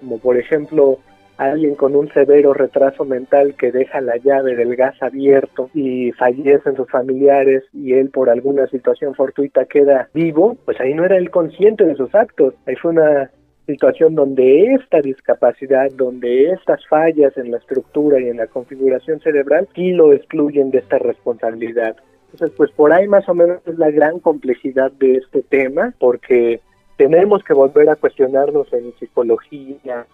Como 0.00 0.18
por 0.20 0.38
ejemplo 0.38 0.96
alguien 1.40 1.74
con 1.74 1.96
un 1.96 2.12
severo 2.12 2.52
retraso 2.52 3.04
mental 3.04 3.54
que 3.56 3.72
deja 3.72 4.00
la 4.00 4.18
llave 4.18 4.56
del 4.56 4.76
gas 4.76 5.02
abierto 5.02 5.70
y 5.72 6.12
fallecen 6.12 6.76
sus 6.76 6.90
familiares 6.90 7.64
y 7.72 7.94
él 7.94 8.10
por 8.10 8.28
alguna 8.28 8.66
situación 8.66 9.14
fortuita 9.14 9.64
queda 9.64 10.10
vivo, 10.12 10.56
pues 10.66 10.78
ahí 10.80 10.92
no 10.92 11.04
era 11.04 11.16
él 11.16 11.30
consciente 11.30 11.84
de 11.84 11.94
sus 11.94 12.14
actos, 12.14 12.54
ahí 12.66 12.76
fue 12.76 12.90
una 12.90 13.30
situación 13.66 14.14
donde 14.14 14.74
esta 14.74 15.00
discapacidad, 15.00 15.90
donde 15.92 16.50
estas 16.50 16.86
fallas 16.88 17.36
en 17.38 17.50
la 17.50 17.58
estructura 17.58 18.20
y 18.20 18.28
en 18.28 18.36
la 18.36 18.46
configuración 18.46 19.20
cerebral 19.20 19.66
sí 19.74 19.92
lo 19.92 20.12
excluyen 20.12 20.70
de 20.70 20.78
esta 20.78 20.98
responsabilidad. 20.98 21.96
Entonces, 22.32 22.54
pues 22.56 22.70
por 22.72 22.92
ahí 22.92 23.08
más 23.08 23.28
o 23.28 23.34
menos 23.34 23.60
es 23.66 23.78
la 23.78 23.90
gran 23.90 24.18
complejidad 24.20 24.92
de 24.92 25.14
este 25.14 25.42
tema, 25.42 25.94
porque 25.98 26.60
tenemos 26.96 27.42
que 27.44 27.54
volver 27.54 27.88
a 27.88 27.96
cuestionarnos 27.96 28.70
en 28.72 28.92
psicología, 28.98 30.06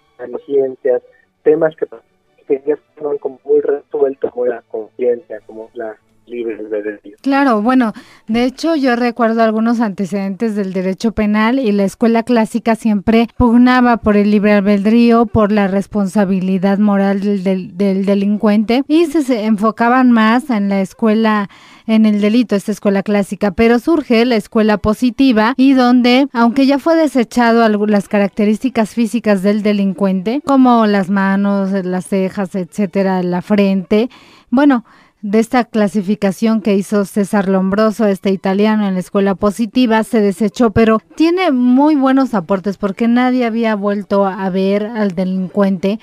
ciencias, 0.44 1.02
temas 1.42 1.74
que, 1.76 1.86
son 2.98 3.18
como 3.18 3.40
muy 3.44 3.60
resueltos 3.60 4.30
como 4.32 4.46
la 4.46 4.62
conciencia, 4.62 5.40
como 5.46 5.70
la 5.74 5.96
libre 6.26 6.56
albedrío. 6.58 7.16
Claro, 7.22 7.62
bueno, 7.62 7.92
de 8.26 8.44
hecho 8.44 8.74
yo 8.76 8.96
recuerdo 8.96 9.42
algunos 9.42 9.80
antecedentes 9.80 10.56
del 10.56 10.72
derecho 10.72 11.12
penal 11.12 11.58
y 11.58 11.72
la 11.72 11.84
escuela 11.84 12.22
clásica 12.22 12.74
siempre 12.74 13.28
pugnaba 13.36 13.98
por 13.98 14.16
el 14.16 14.30
libre 14.30 14.52
albedrío, 14.52 15.26
por 15.26 15.52
la 15.52 15.68
responsabilidad 15.68 16.78
moral 16.78 17.20
del, 17.20 17.76
del 17.76 18.04
delincuente 18.04 18.82
y 18.88 19.06
se 19.06 19.44
enfocaban 19.44 20.10
más 20.10 20.50
en 20.50 20.68
la 20.68 20.80
escuela 20.80 21.48
en 21.86 22.06
el 22.06 22.20
delito, 22.20 22.56
esta 22.56 22.72
escuela 22.72 23.02
clásica, 23.02 23.52
pero 23.52 23.78
surge 23.78 24.24
la 24.24 24.36
escuela 24.36 24.78
positiva 24.78 25.54
y 25.56 25.74
donde, 25.74 26.28
aunque 26.32 26.66
ya 26.66 26.78
fue 26.78 26.96
desechado 26.96 27.62
algunas 27.62 28.08
características 28.08 28.90
físicas 28.90 29.42
del 29.42 29.62
delincuente, 29.62 30.42
como 30.44 30.86
las 30.86 31.10
manos, 31.10 31.70
las 31.84 32.06
cejas, 32.06 32.54
etcétera, 32.54 33.22
la 33.22 33.42
frente, 33.42 34.10
bueno, 34.50 34.84
de 35.22 35.40
esta 35.40 35.64
clasificación 35.64 36.60
que 36.60 36.76
hizo 36.76 37.04
César 37.04 37.48
Lombroso, 37.48 38.06
este 38.06 38.30
italiano 38.30 38.86
en 38.86 38.94
la 38.94 39.00
escuela 39.00 39.34
positiva, 39.34 40.04
se 40.04 40.20
desechó, 40.20 40.70
pero 40.70 41.00
tiene 41.16 41.50
muy 41.50 41.96
buenos 41.96 42.34
aportes 42.34 42.76
porque 42.76 43.08
nadie 43.08 43.44
había 43.44 43.74
vuelto 43.74 44.26
a 44.26 44.48
ver 44.50 44.86
al 44.86 45.14
delincuente 45.14 45.98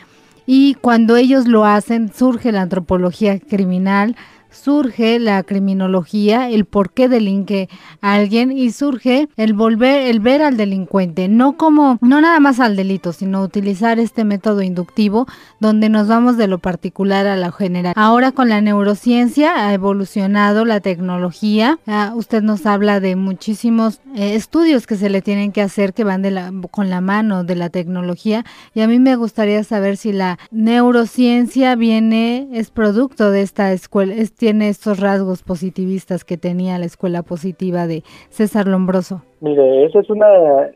y 0.46 0.74
cuando 0.76 1.16
ellos 1.16 1.48
lo 1.48 1.66
hacen 1.66 2.12
surge 2.14 2.52
la 2.52 2.62
antropología 2.64 3.40
criminal, 3.40 4.16
surge 4.54 5.20
la 5.20 5.44
criminología, 5.44 6.50
el 6.50 6.66
por 6.66 6.92
qué 6.92 7.10
delinque 7.10 7.70
alguien 8.02 8.52
y 8.52 8.72
surge 8.72 9.28
el 9.36 9.54
volver, 9.54 10.08
el 10.08 10.20
ver 10.20 10.42
al 10.42 10.58
delincuente, 10.58 11.28
no 11.28 11.58
como, 11.58 11.98
no 12.02 12.22
nada 12.22 12.40
más 12.40 12.60
al 12.60 12.76
delito, 12.76 13.14
sino 13.14 13.42
utilizar 13.42 14.00
este 14.00 14.24
método 14.24 14.62
inductivo 14.62 15.28
donde 15.60 15.90
nos 15.90 16.08
vamos 16.08 16.38
de 16.38 16.48
lo 16.48 16.60
particular 16.60 17.28
a 17.28 17.38
lo 17.38 17.52
general. 17.52 17.94
Ahora 17.96 18.32
con 18.32 18.50
la 18.50 18.62
neurociencia 18.62 19.68
ha 19.68 19.74
evolucionado 19.74 20.66
la 20.66 20.80
tecnología, 20.80 21.80
ah, 21.88 22.14
usted 22.16 22.42
nos 22.42 22.66
habla 22.66 23.00
de 23.00 23.16
muchísimos 23.16 24.00
eh, 24.16 24.36
estudios 24.36 24.88
que 24.88 24.96
se 24.96 25.10
le 25.10 25.22
tienen 25.22 25.52
que 25.52 25.62
hacer 25.62 25.94
que 25.94 26.04
van 26.04 26.22
de 26.22 26.32
la, 26.32 26.52
con 26.72 26.90
la 26.90 27.02
mano 27.02 27.44
de 27.44 27.56
la 27.56 27.70
tecnología 27.70 28.46
y 28.74 28.82
a 28.82 28.88
mí 28.88 29.00
me 29.00 29.16
gustaría 29.16 29.64
saber 29.64 29.98
si 29.98 30.14
la 30.14 30.38
neurociencia 30.52 31.76
viene, 31.76 32.48
es 32.52 32.70
producto 32.70 33.32
de 33.32 33.42
esta 33.42 33.72
escuela, 33.72 34.14
es, 34.14 34.34
tiene 34.44 34.68
estos 34.68 35.00
rasgos 35.00 35.42
positivistas 35.42 36.26
que 36.26 36.36
tenía 36.36 36.78
la 36.78 36.84
escuela 36.84 37.24
positiva 37.24 37.88
de 37.88 38.04
César 38.28 38.68
Lombroso. 38.68 39.22
Mire, 39.40 39.86
eso 39.86 40.02
es 40.02 40.10
una 40.10 40.28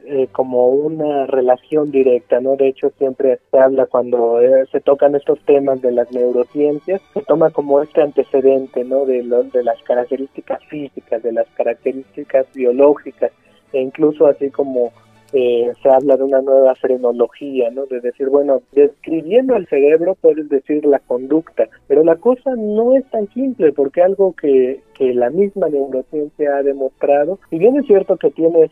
eh, 0.06 0.30
como 0.32 0.70
una 0.70 1.26
relación 1.26 1.92
directa, 1.92 2.40
¿no? 2.40 2.56
De 2.56 2.70
hecho, 2.70 2.92
siempre 2.98 3.42
se 3.52 3.60
habla 3.60 3.86
cuando 3.88 4.40
eh, 4.40 4.66
se 4.72 4.80
tocan 4.80 5.16
estos 5.16 5.42
temas 5.42 5.82
de 5.82 5.92
las 5.92 6.10
neurociencias, 6.14 7.02
se 7.14 7.22
toma 7.24 7.50
como 7.50 7.82
este 7.82 8.02
antecedente, 8.02 8.86
¿no? 8.86 9.04
De, 9.06 9.22
de 9.22 9.64
las 9.66 9.84
características 9.84 10.64
físicas, 10.70 11.22
de 11.22 11.34
las 11.34 11.48
características 11.58 12.46
biológicas, 12.54 13.34
e 13.74 13.82
incluso 13.82 14.28
así 14.28 14.50
como 14.50 14.94
eh, 15.34 15.72
se 15.82 15.90
habla 15.90 16.18
de 16.18 16.24
una 16.24 16.42
nueva 16.42 16.76
frenología, 16.76 17.70
¿no? 17.72 17.86
De 17.86 18.00
decir, 18.00 18.30
bueno, 18.30 18.62
describiendo 18.72 19.56
el 19.56 19.68
cerebro 19.68 20.16
puedes 20.20 20.48
decir 20.50 20.86
la 20.86 21.00
conducta, 21.00 21.68
pero 21.88 22.04
la 22.04 22.16
cosa 22.16 22.56
no 22.56 22.96
es 22.96 23.06
tan 23.10 23.28
simple 23.34 23.72
porque 23.74 24.02
algo 24.02 24.34
que, 24.34 24.82
que 24.94 25.14
la 25.14 25.30
misma 25.30 25.70
neurociencia 25.70 26.58
ha 26.58 26.64
demostrado, 26.64 27.40
y 27.52 27.60
bien 27.60 27.78
es 27.78 27.86
cierto 27.86 28.18
que 28.18 28.32
tiene 28.32 28.70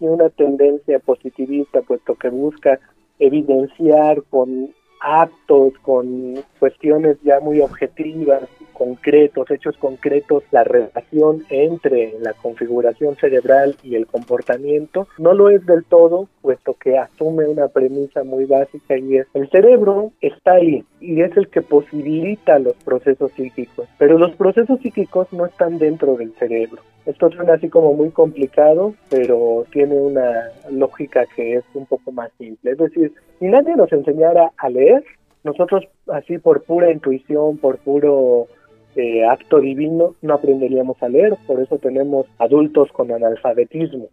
una 0.00 0.28
tendencia 0.30 0.98
positivista, 1.00 1.80
puesto 1.82 2.14
que 2.14 2.28
busca 2.28 2.78
evidenciar 3.18 4.22
con 4.30 4.70
actos, 5.00 5.74
con 5.82 6.34
cuestiones 6.58 7.16
ya 7.22 7.40
muy 7.40 7.60
objetivas, 7.60 8.42
concretos, 8.76 9.50
hechos 9.50 9.76
concretos, 9.78 10.44
la 10.50 10.64
relación 10.64 11.44
entre 11.48 12.14
la 12.20 12.32
configuración 12.34 13.16
cerebral 13.16 13.76
y 13.82 13.94
el 13.94 14.06
comportamiento, 14.06 15.08
no 15.18 15.34
lo 15.34 15.48
es 15.50 15.64
del 15.66 15.84
todo, 15.84 16.28
puesto 16.42 16.74
que 16.74 16.98
asume 16.98 17.46
una 17.46 17.68
premisa 17.68 18.22
muy 18.24 18.44
básica 18.44 18.96
y 18.96 19.16
es 19.18 19.26
el 19.34 19.48
cerebro 19.50 20.12
está 20.20 20.52
ahí 20.52 20.84
y 21.00 21.22
es 21.22 21.36
el 21.36 21.48
que 21.48 21.62
posibilita 21.62 22.58
los 22.58 22.74
procesos 22.84 23.32
psíquicos, 23.32 23.88
pero 23.98 24.18
los 24.18 24.34
procesos 24.36 24.80
psíquicos 24.80 25.32
no 25.32 25.46
están 25.46 25.78
dentro 25.78 26.16
del 26.16 26.32
cerebro. 26.34 26.82
Esto 27.06 27.30
suena 27.30 27.54
así 27.54 27.68
como 27.68 27.94
muy 27.94 28.10
complicado, 28.10 28.94
pero 29.08 29.64
tiene 29.70 29.94
una 29.94 30.50
lógica 30.70 31.24
que 31.36 31.54
es 31.54 31.64
un 31.74 31.86
poco 31.86 32.10
más 32.10 32.30
simple. 32.36 32.72
Es 32.72 32.78
decir, 32.78 33.12
si 33.38 33.46
nadie 33.46 33.76
nos 33.76 33.92
enseñara 33.92 34.50
a 34.58 34.68
leer, 34.68 35.04
nosotros 35.44 35.84
así 36.08 36.38
por 36.38 36.64
pura 36.64 36.90
intuición, 36.90 37.58
por 37.58 37.78
puro 37.78 38.48
eh, 38.96 39.24
acto 39.24 39.60
divino, 39.60 40.14
no 40.22 40.34
aprenderíamos 40.34 41.02
a 41.02 41.08
leer. 41.08 41.36
Por 41.46 41.60
eso 41.60 41.78
tenemos 41.78 42.26
adultos 42.38 42.90
con 42.92 43.12
analfabetismo. 43.12 44.08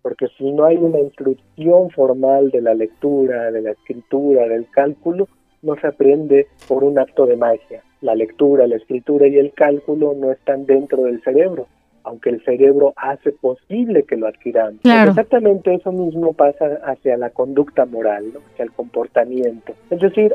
Porque 0.00 0.26
si 0.36 0.50
no 0.50 0.64
hay 0.64 0.76
una 0.76 0.98
instrucción 0.98 1.90
formal 1.90 2.50
de 2.50 2.60
la 2.60 2.74
lectura, 2.74 3.50
de 3.50 3.62
la 3.62 3.70
escritura, 3.72 4.48
del 4.48 4.66
cálculo, 4.70 5.28
no 5.62 5.76
se 5.76 5.86
aprende 5.86 6.48
por 6.66 6.82
un 6.82 6.98
acto 6.98 7.26
de 7.26 7.36
magia. 7.36 7.82
La 8.00 8.14
lectura, 8.14 8.66
la 8.66 8.76
escritura 8.76 9.28
y 9.28 9.38
el 9.38 9.52
cálculo 9.52 10.14
no 10.18 10.32
están 10.32 10.66
dentro 10.66 11.04
del 11.04 11.22
cerebro, 11.22 11.68
aunque 12.02 12.30
el 12.30 12.44
cerebro 12.44 12.92
hace 12.96 13.30
posible 13.30 14.02
que 14.02 14.16
lo 14.16 14.26
adquiramos. 14.26 14.80
Exactamente 14.84 15.74
eso 15.74 15.92
mismo 15.92 16.32
pasa 16.32 16.80
hacia 16.84 17.16
la 17.16 17.30
conducta 17.30 17.86
moral, 17.86 18.32
hacia 18.52 18.64
el 18.64 18.72
comportamiento. 18.72 19.74
Es 19.90 20.00
decir, 20.00 20.34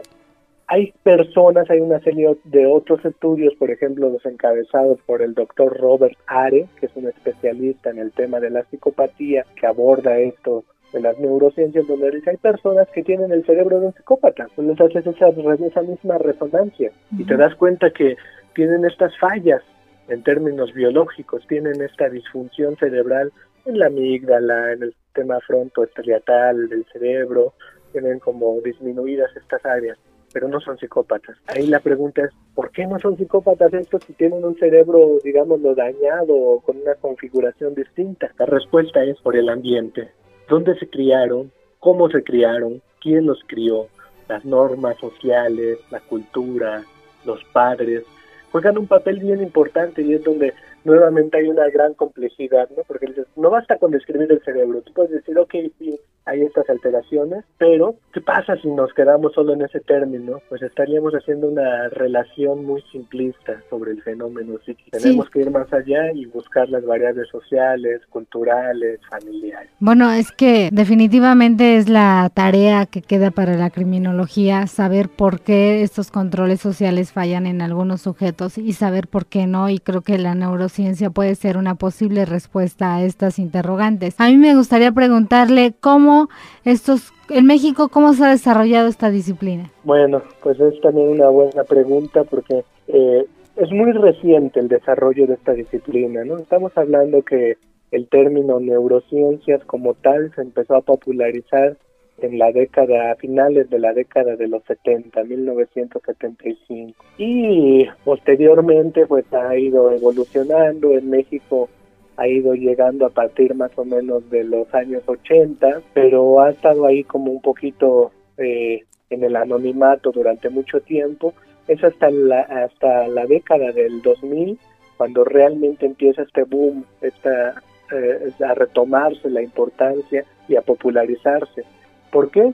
hay 0.67 0.93
personas, 1.03 1.69
hay 1.69 1.79
una 1.79 1.99
serie 2.01 2.35
de 2.43 2.65
otros 2.65 3.03
estudios, 3.05 3.55
por 3.55 3.71
ejemplo, 3.71 4.09
los 4.09 4.25
encabezados 4.25 4.99
por 5.05 5.21
el 5.21 5.33
doctor 5.33 5.77
Robert 5.77 6.17
Are, 6.27 6.67
que 6.77 6.87
es 6.87 6.91
un 6.95 7.07
especialista 7.07 7.89
en 7.89 7.99
el 7.99 8.11
tema 8.11 8.41
de 8.41 8.49
la 8.49 8.63
psicopatía, 8.63 9.45
que 9.55 9.65
aborda 9.65 10.19
esto 10.19 10.65
de 10.91 10.99
las 10.99 11.17
neurociencias, 11.19 11.87
donde 11.87 12.11
dice, 12.11 12.31
hay 12.31 12.37
personas 12.37 12.87
que 12.89 13.03
tienen 13.03 13.31
el 13.31 13.45
cerebro 13.45 13.79
de 13.79 13.87
un 13.87 13.93
psicópata, 13.93 14.47
pues 14.55 14.67
les 14.67 14.79
haces 14.79 15.07
esa, 15.07 15.29
esa 15.29 15.81
misma 15.83 16.17
resonancia. 16.17 16.91
Y 17.17 17.25
te 17.25 17.37
das 17.37 17.55
cuenta 17.55 17.91
que 17.91 18.17
tienen 18.53 18.83
estas 18.83 19.17
fallas 19.19 19.61
en 20.09 20.21
términos 20.23 20.73
biológicos, 20.73 21.47
tienen 21.47 21.81
esta 21.81 22.09
disfunción 22.09 22.75
cerebral 22.75 23.31
en 23.65 23.79
la 23.79 23.87
amígdala, 23.87 24.73
en 24.73 24.83
el 24.83 24.93
sistema 24.93 25.39
frontoestriatal 25.41 26.67
del 26.67 26.85
cerebro, 26.91 27.53
tienen 27.93 28.19
como 28.19 28.59
disminuidas 28.61 29.35
estas 29.35 29.65
áreas, 29.65 29.97
pero 30.33 30.47
no 30.47 30.59
son 30.59 30.77
psicópatas. 30.77 31.37
Ahí 31.47 31.67
la 31.67 31.79
pregunta 31.79 32.23
es, 32.23 32.31
¿por 32.53 32.71
qué 32.71 32.85
no 32.85 32.99
son 32.99 33.17
psicópatas 33.17 33.73
estos 33.73 34.03
si 34.03 34.13
tienen 34.13 34.43
un 34.43 34.57
cerebro, 34.57 35.19
digámoslo, 35.23 35.75
dañado 35.75 36.33
o 36.33 36.59
con 36.61 36.77
una 36.77 36.95
configuración 36.95 37.75
distinta? 37.75 38.31
La 38.37 38.45
respuesta 38.45 39.03
es 39.03 39.19
por 39.21 39.35
el 39.35 39.49
ambiente. 39.49 40.11
¿Dónde 40.49 40.77
se 40.79 40.89
criaron? 40.89 41.51
¿Cómo 41.79 42.09
se 42.09 42.23
criaron? 42.23 42.81
¿Quién 43.01 43.25
los 43.25 43.39
crió? 43.47 43.87
Las 44.27 44.43
normas 44.45 44.97
sociales, 44.97 45.79
la 45.89 45.99
cultura, 46.01 46.83
los 47.25 47.43
padres, 47.45 48.03
juegan 48.51 48.77
un 48.77 48.87
papel 48.87 49.19
bien 49.19 49.41
importante 49.41 50.01
y 50.01 50.13
es 50.13 50.23
donde 50.23 50.53
nuevamente 50.87 51.37
hay 51.37 51.49
una 51.49 51.69
gran 51.69 51.93
complejidad, 51.93 52.69
¿no? 52.75 52.83
Porque 52.87 53.13
no 53.35 53.49
basta 53.49 53.77
con 53.77 53.91
describir 53.91 54.31
el 54.31 54.41
cerebro, 54.41 54.81
tú 54.81 54.93
puedes 54.93 55.11
decir, 55.11 55.37
ok, 55.37 55.53
sí, 55.77 55.99
hay 56.25 56.41
estas 56.41 56.69
alteraciones, 56.69 57.45
pero 57.57 57.95
¿qué 58.13 58.21
pasa 58.21 58.57
si 58.61 58.69
nos 58.69 58.93
quedamos 58.93 59.33
solo 59.33 59.53
en 59.53 59.61
ese 59.61 59.79
término? 59.79 60.41
Pues 60.49 60.61
estaríamos 60.61 61.13
haciendo 61.13 61.47
una 61.47 61.87
relación 61.89 62.65
muy 62.65 62.81
simplista 62.91 63.61
sobre 63.69 63.91
el 63.91 64.01
fenómeno 64.01 64.57
psíquico. 64.65 64.97
Tenemos 64.97 65.29
que 65.29 65.39
ir 65.39 65.51
más 65.51 65.71
allá 65.71 66.11
y 66.13 66.25
buscar 66.25 66.67
las 66.69 66.85
variables 66.85 67.29
sociales, 67.29 68.01
culturales, 68.09 68.99
familiares. 69.09 69.69
Bueno, 69.79 70.11
es 70.11 70.31
que 70.31 70.69
definitivamente 70.71 71.77
es 71.77 71.87
la 71.87 72.29
tarea 72.33 72.85
que 72.85 73.01
queda 73.01 73.31
para 73.31 73.55
la 73.55 73.69
criminología, 73.69 74.67
saber 74.67 75.07
por 75.09 75.41
qué 75.41 75.81
estos 75.81 76.11
controles 76.11 76.59
sociales 76.59 77.13
fallan 77.13 77.45
en 77.45 77.61
algunos 77.61 78.01
sujetos 78.01 78.57
y 78.57 78.73
saber 78.73 79.07
por 79.07 79.25
qué 79.27 79.47
no, 79.47 79.69
y 79.69 79.79
creo 79.79 80.01
que 80.01 80.17
la 80.17 80.35
neurociencia 80.35 80.76
puede 81.13 81.35
ser 81.35 81.57
una 81.57 81.75
posible 81.75 82.25
respuesta 82.25 82.95
a 82.95 83.03
estas 83.03 83.39
interrogantes. 83.39 84.15
A 84.19 84.27
mí 84.27 84.37
me 84.37 84.55
gustaría 84.55 84.91
preguntarle 84.91 85.73
cómo 85.79 86.29
estos, 86.65 87.13
en 87.29 87.45
México, 87.45 87.89
cómo 87.89 88.13
se 88.13 88.25
ha 88.25 88.29
desarrollado 88.29 88.87
esta 88.87 89.09
disciplina? 89.09 89.71
Bueno, 89.83 90.21
pues 90.43 90.59
es 90.59 90.79
también 90.81 91.09
una 91.09 91.29
buena 91.29 91.63
pregunta 91.63 92.23
porque 92.23 92.63
eh, 92.87 93.25
es 93.55 93.71
muy 93.71 93.91
reciente 93.91 94.59
el 94.59 94.67
desarrollo 94.67 95.27
de 95.27 95.33
esta 95.33 95.53
disciplina, 95.53 96.23
¿no? 96.23 96.37
Estamos 96.37 96.71
hablando 96.77 97.23
que 97.23 97.57
el 97.91 98.07
término 98.07 98.59
neurociencias 98.59 99.63
como 99.65 99.93
tal 99.95 100.31
se 100.35 100.41
empezó 100.41 100.75
a 100.75 100.81
popularizar 100.81 101.77
en 102.19 102.39
la 102.39 102.51
década, 102.51 103.11
a 103.11 103.15
finales 103.15 103.69
de 103.69 103.79
la 103.79 103.93
década 103.93 104.35
de 104.35 104.47
los 104.47 104.63
70, 104.63 105.23
1975. 105.23 107.03
Y 107.17 107.85
posteriormente 108.03 109.05
pues 109.05 109.31
ha 109.33 109.57
ido 109.57 109.91
evolucionando 109.91 110.91
en 110.91 111.09
México 111.09 111.69
ha 112.17 112.27
ido 112.27 112.55
llegando 112.55 113.05
a 113.05 113.11
partir 113.11 113.53
más 113.53 113.71
o 113.77 113.85
menos 113.85 114.27
de 114.31 114.43
los 114.43 114.73
años 114.73 115.03
80, 115.05 115.81
pero 115.93 116.41
ha 116.41 116.49
estado 116.49 116.85
ahí 116.87 117.03
como 117.03 117.31
un 117.31 117.41
poquito 117.41 118.11
eh, 118.37 118.81
en 119.11 119.23
el 119.23 119.35
anonimato 119.35 120.11
durante 120.11 120.49
mucho 120.49 120.81
tiempo. 120.81 121.33
Es 121.67 121.83
hasta 121.83 122.09
la, 122.09 122.41
hasta 122.41 123.07
la 123.07 123.27
década 123.27 123.71
del 123.71 124.01
2000 124.01 124.57
cuando 124.97 125.23
realmente 125.23 125.85
empieza 125.85 126.23
este 126.23 126.43
boom, 126.43 126.83
esta, 127.01 127.61
eh, 127.91 128.31
a 128.43 128.53
retomarse 128.55 129.29
la 129.29 129.43
importancia 129.43 130.25
y 130.47 130.55
a 130.55 130.61
popularizarse. 130.61 131.65
¿Por 132.11 132.31
qué? 132.31 132.53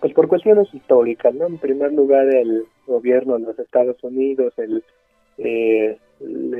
Pues 0.00 0.12
por 0.12 0.28
cuestiones 0.28 0.72
históricas, 0.72 1.34
¿no? 1.34 1.46
En 1.46 1.58
primer 1.58 1.92
lugar, 1.92 2.26
el 2.34 2.64
gobierno 2.86 3.38
de 3.38 3.46
los 3.46 3.58
Estados 3.58 3.96
Unidos, 4.02 4.52
el 4.58 4.82
eh, 5.38 5.98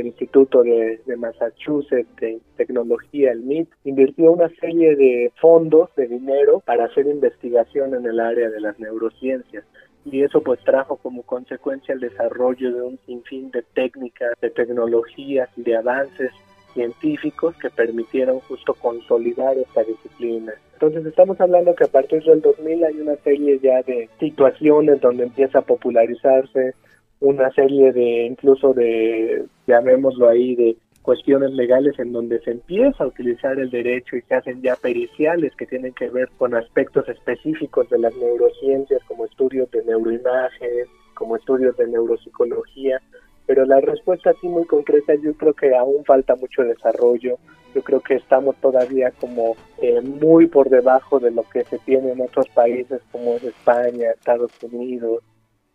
Instituto 0.03 0.63
de, 0.63 1.01
Massachusetts 1.17 2.17
de 2.17 2.41
Tecnología, 2.57 3.33
el 3.33 3.43
MIT, 3.43 3.69
invirtió 3.85 4.33
una 4.33 4.49
serie 4.61 4.97
de 4.97 5.33
fondos 5.41 5.91
de 5.97 6.07
dinero 6.09 6.61
para 6.61 6.87
hacer 6.87 7.07
investigación 7.07 7.95
en 7.95 8.05
el 8.07 8.21
área 8.21 8.51
de 8.51 8.61
las 8.61 8.79
neurociencias 8.79 9.65
y 10.05 10.23
eso 10.23 10.43
pues 10.43 10.61
trajo 10.65 10.97
como 10.97 11.23
consecuencia 11.23 11.95
el 11.95 12.01
desarrollo 12.01 12.75
de 12.75 12.83
un 12.83 12.99
sinfín 13.07 13.51
de 13.53 13.63
técnicas, 13.75 14.33
de 14.41 14.51
tecnologías 14.51 15.49
y 15.57 15.63
de 15.63 15.77
avances 15.77 16.31
científicos 16.75 17.57
que 17.57 17.71
permitieron 17.71 18.41
justo 18.41 18.75
consolidar 18.75 19.57
esta 19.57 19.83
disciplina. 19.85 20.53
Entonces 20.75 21.07
estamos 21.07 21.41
hablando 21.41 21.75
que 21.75 21.85
a 21.85 21.89
partir 21.89 22.23
del 22.25 22.41
2000 22.41 22.85
hay 22.85 23.01
una 23.01 23.17
serie 23.17 23.59
ya 23.63 23.83
de 23.83 24.09
situaciones 24.19 25.01
donde 25.01 25.25
empieza 25.25 25.61
a 25.61 25.63
popularizarse 25.63 26.75
una 27.21 27.51
serie 27.53 27.93
de, 27.93 28.27
incluso 28.27 28.75
de, 28.75 29.45
llamémoslo 29.67 30.29
ahí, 30.29 30.55
de 30.57 30.77
cuestiones 31.03 31.53
legales 31.53 31.99
en 31.99 32.13
donde 32.13 32.41
se 32.41 32.53
empieza 32.53 33.05
a 33.05 33.07
utilizar 33.07 33.59
el 33.59 33.71
derecho 33.71 34.17
y 34.17 34.23
se 34.23 34.35
hacen 34.35 34.63
ya 34.63 34.75
periciales 34.75 35.55
que 35.57 35.67
tienen 35.67 35.93
que 35.93 36.09
ver 36.09 36.29
con 36.39 36.55
aspectos 36.55 37.09
específicos 37.09 37.89
de 37.91 37.99
las 37.99 38.17
neurociencias 38.17 39.03
como 39.05 39.27
estudios 39.27 39.71
de 39.71 39.85
neuroimagen, 39.85 40.87
como 41.15 41.37
estudios 41.37 41.77
de 41.77 41.87
neuropsicología, 41.87 43.01
pero 43.47 43.65
la 43.65 43.81
respuesta 43.81 44.31
así 44.31 44.49
muy 44.49 44.65
concreta 44.65 45.15
yo 45.15 45.35
creo 45.35 45.55
que 45.55 45.75
aún 45.75 46.05
falta 46.05 46.35
mucho 46.37 46.63
desarrollo, 46.63 47.39
yo 47.75 47.83
creo 47.83 48.01
que 48.01 48.15
estamos 48.15 48.57
todavía 48.57 49.11
como 49.13 49.57
eh, 49.83 50.01
muy 50.01 50.47
por 50.47 50.71
debajo 50.71 51.19
de 51.19 51.31
lo 51.31 51.43
que 51.43 51.65
se 51.65 51.79
tiene 51.81 52.13
en 52.13 52.21
otros 52.21 52.49
países 52.51 53.01
como 53.11 53.35
España, 53.35 54.11
Estados 54.11 54.53
Unidos, 54.63 55.23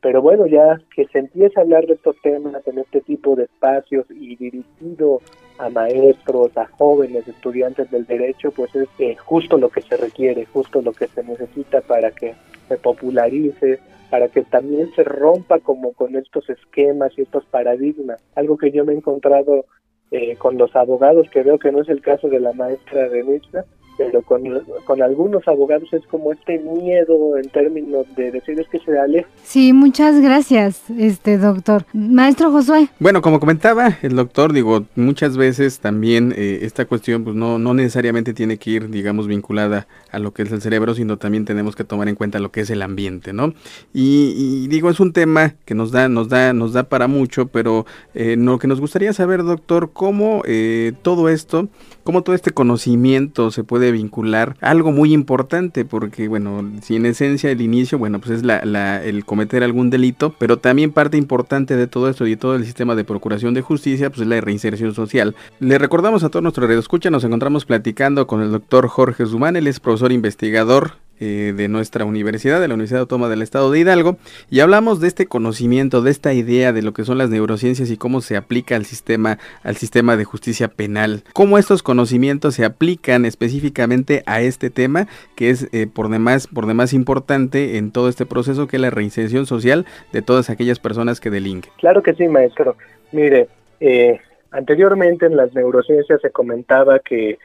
pero 0.02 0.22
bueno, 0.22 0.48
ya 0.48 0.80
que 0.96 1.06
se 1.08 1.20
empieza 1.20 1.60
a 1.60 1.64
hablar 1.64 1.86
de 1.86 1.96
estos 1.96 2.16
temas 2.22 2.66
en 2.66 2.80
este 2.80 3.02
tipo 3.02 3.36
de 3.36 3.44
espacios 3.44 4.06
y 4.10 4.38
dirigido 4.38 5.22
a 5.58 5.70
maestros, 5.70 6.58
a 6.58 6.68
jóvenes 6.68 7.28
estudiantes 7.28 7.92
del 7.92 8.06
derecho, 8.06 8.52
pues 8.52 8.74
es 8.76 8.88
eh, 9.00 9.18
justo 9.18 9.58
lo 9.58 9.70
que 9.70 9.82
se 9.82 9.98
requiere, 9.98 10.46
justo 10.46 10.82
lo 10.82 10.94
que 10.94 11.08
se 11.08 11.22
necesita 11.24 11.82
para 11.82 12.12
que 12.12 12.34
se 12.70 12.78
popularice, 12.78 13.80
para 14.10 14.28
que 14.30 14.44
también 14.44 14.92
se 14.96 15.04
rompa 15.04 15.60
como 15.60 15.94
con 15.94 16.16
estos 16.16 16.50
esquemas 16.50 17.12
y 17.18 17.22
estos 17.22 17.46
paradigmas. 17.46 18.22
Algo 18.36 18.58
que 18.58 18.72
yo 18.72 18.86
me 18.86 18.94
he 18.94 18.98
encontrado 18.98 19.66
eh, 20.12 20.36
con 20.38 20.58
los 20.58 20.76
abogados, 20.76 21.30
que 21.30 21.44
veo 21.44 21.60
que 21.60 21.72
no 21.72 21.82
es 21.82 21.90
el 21.90 22.02
caso 22.02 22.30
de 22.30 22.40
la 22.40 22.54
maestra 22.54 23.10
de 23.10 23.24
Denitza, 23.24 23.66
pero 24.00 24.22
con, 24.22 24.42
con 24.86 25.02
algunos 25.04 25.46
abogados 25.46 25.92
es 25.92 26.08
como 26.08 26.32
este 26.32 26.58
miedo 26.58 27.38
en 27.38 27.50
términos 27.50 28.06
de 28.16 28.32
decirles 28.32 28.66
que 28.70 28.80
se 28.80 28.98
aleje. 28.98 29.28
Sí, 29.44 29.74
muchas 29.74 30.22
gracias, 30.22 30.90
este 30.98 31.38
doctor. 31.38 31.84
Maestro 31.94 32.50
Josué. 32.50 32.88
Bueno, 33.00 33.22
como 33.22 33.42
comentaba 33.42 33.98
el 34.02 34.16
doctor, 34.16 34.54
digo, 34.54 34.86
muchas 34.96 35.36
veces 35.36 35.80
también 35.80 36.34
eh, 36.38 36.60
esta 36.62 36.86
cuestión 36.86 37.26
pues 37.26 37.36
no, 37.36 37.60
no 37.60 37.74
necesariamente 37.74 38.34
tiene 38.34 38.58
que 38.58 38.72
ir, 38.72 38.90
digamos, 38.90 39.28
vinculada 39.28 39.86
a 40.14 40.20
lo 40.20 40.32
que 40.34 40.44
es 40.44 40.52
el 40.54 40.62
cerebro, 40.62 40.96
sino 40.96 41.18
también 41.18 41.44
tenemos 41.44 41.76
que 41.76 41.84
tomar 41.84 42.08
en 42.08 42.16
cuenta 42.16 42.40
lo 42.40 42.52
que 42.52 42.62
es 42.62 42.70
el 42.70 42.82
ambiente, 42.82 43.34
¿no? 43.34 43.54
Y, 43.94 44.68
digo, 44.70 44.90
es 44.90 45.02
un 45.02 45.12
tema 45.12 45.56
que 45.66 45.76
nos 45.76 45.92
da, 45.92 46.08
nos 46.08 46.30
da, 46.30 46.54
nos 46.54 46.72
da 46.72 46.84
para 46.84 47.08
mucho, 47.08 47.48
pero 47.48 47.86
eh, 48.14 48.38
lo 48.38 48.60
que 48.60 48.68
nos 48.68 48.80
gustaría 48.80 49.12
saber, 49.12 49.44
doctor, 49.44 49.92
cómo 49.92 50.42
eh, 50.46 50.94
todo 51.02 51.28
esto, 51.28 51.68
cómo 52.06 52.24
todo 52.24 52.34
este 52.34 52.52
conocimiento 52.52 53.52
se 53.52 53.66
puede 53.66 53.89
vincular 53.92 54.56
algo 54.62 54.92
muy 54.92 55.14
importante, 55.14 55.86
porque 55.86 56.28
bueno, 56.28 56.64
si 56.82 56.96
en 56.96 57.06
esencia 57.06 57.52
el 57.52 57.62
inicio, 57.62 57.98
bueno, 57.98 58.20
pues 58.20 58.32
es 58.32 58.44
la, 58.44 59.04
el 59.04 59.26
cometer 59.26 59.64
algún 59.64 59.90
delito, 59.90 60.34
pero 60.38 60.58
también 60.58 60.92
parte 60.92 61.18
importante 61.18 61.76
de 61.76 61.88
todo 61.88 62.10
esto 62.10 62.26
y 62.28 62.36
todo 62.36 62.56
el 62.56 62.66
sistema 62.66 62.96
de 62.96 63.04
procuración 63.04 63.54
de 63.54 63.62
justicia, 63.62 64.10
pues 64.10 64.22
es 64.22 64.28
la 64.28 64.42
reinserción 64.42 64.94
social. 64.94 65.36
Le 65.60 65.78
recordamos 65.78 66.24
a 66.24 66.30
todos 66.30 66.44
nuestros 66.44 66.70
escucha, 66.80 67.10
nos 67.10 67.24
encontramos 67.24 67.66
platicando 67.66 68.28
con 68.28 68.42
el 68.42 68.52
doctor 68.52 68.88
Jorge 68.88 69.26
Zumán, 69.26 69.56
él 69.56 69.68
es 69.68 69.80
profesor 69.80 70.12
investigador 70.12 70.94
eh, 71.20 71.54
de 71.56 71.68
nuestra 71.68 72.06
universidad, 72.06 72.62
de 72.62 72.68
la 72.68 72.74
Universidad 72.74 73.02
Autónoma 73.02 73.30
del 73.30 73.42
Estado 73.42 73.72
de 73.72 73.80
Hidalgo, 73.80 74.18
y 74.50 74.62
hablamos 74.62 75.00
de 75.00 75.08
este 75.08 75.26
conocimiento, 75.26 76.02
de 76.02 76.12
esta 76.12 76.34
idea 76.34 76.74
de 76.74 76.82
lo 76.82 76.94
que 76.94 77.04
son 77.04 77.18
las 77.18 77.30
neurociencias 77.30 77.92
y 77.92 77.98
cómo 77.98 78.22
se 78.22 78.38
aplica 78.38 78.76
al 78.76 78.86
sistema, 78.86 79.38
al 79.64 79.76
sistema 79.76 80.18
de 80.18 80.24
justicia 80.24 80.68
penal, 80.68 81.24
cómo 81.34 81.58
estos 81.58 81.84
conocimientos 81.84 82.56
se 82.56 82.66
aplican 82.66 83.26
específicamente 83.26 84.24
a 84.26 84.42
este 84.42 84.70
tema, 84.70 85.08
que 85.36 85.50
es 85.50 85.68
eh, 85.72 85.88
por 85.88 86.10
demás, 86.10 86.48
por 86.48 86.66
demás 86.66 86.94
importante 86.94 87.78
en 87.78 87.92
todo 87.92 88.10
este 88.10 88.26
proceso, 88.26 88.68
que 88.68 88.78
es 88.78 88.82
la 88.82 88.90
reinserción 88.90 89.46
social 89.46 89.86
de 90.12 90.22
todas 90.22 90.50
aquellas 90.50 90.80
personas 90.80 91.20
que 91.20 91.30
delinquen. 91.30 91.72
Claro 91.78 92.04
que 92.04 92.14
sí, 92.14 92.28
maestro. 92.28 92.76
Mire, 93.12 93.48
eh, 93.80 94.20
anteriormente 94.52 95.26
en 95.26 95.36
las 95.36 95.54
neurociencias 95.54 96.22
se 96.22 96.32
comentaba 96.32 97.00
que 97.00 97.38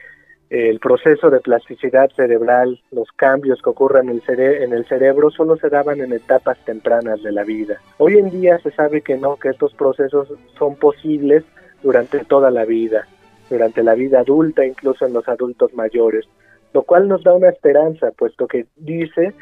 el 0.49 0.79
proceso 0.79 1.29
de 1.29 1.39
plasticidad 1.39 2.09
cerebral, 2.15 2.79
los 2.91 3.11
cambios 3.15 3.61
que 3.61 3.69
ocurren 3.69 4.09
en 4.09 4.21
el, 4.27 4.39
en 4.39 4.73
el 4.73 4.85
cerebro 4.85 5.31
solo 5.31 5.57
se 5.57 5.69
daban 5.69 6.01
en 6.01 6.13
etapas 6.13 6.57
tempranas 6.65 7.23
de 7.23 7.31
la 7.31 7.43
vida. 7.43 7.81
Hoy 7.97 8.17
en 8.17 8.29
día 8.29 8.59
se 8.59 8.71
sabe 8.71 9.01
que 9.01 9.17
no, 9.17 9.37
que 9.37 9.49
estos 9.49 9.73
procesos 9.73 10.31
son 10.57 10.75
posibles 10.75 11.43
durante 11.81 12.23
toda 12.25 12.51
la 12.51 12.65
vida, 12.65 13.07
durante 13.49 13.83
la 13.83 13.95
vida 13.95 14.19
adulta, 14.19 14.65
incluso 14.65 15.05
en 15.05 15.13
los 15.13 15.27
adultos 15.27 15.73
mayores, 15.73 16.25
lo 16.73 16.83
cual 16.83 17.07
nos 17.07 17.23
da 17.23 17.33
una 17.33 17.49
esperanza, 17.49 18.11
puesto 18.11 18.47
que 18.47 18.67
dice, 18.75 19.33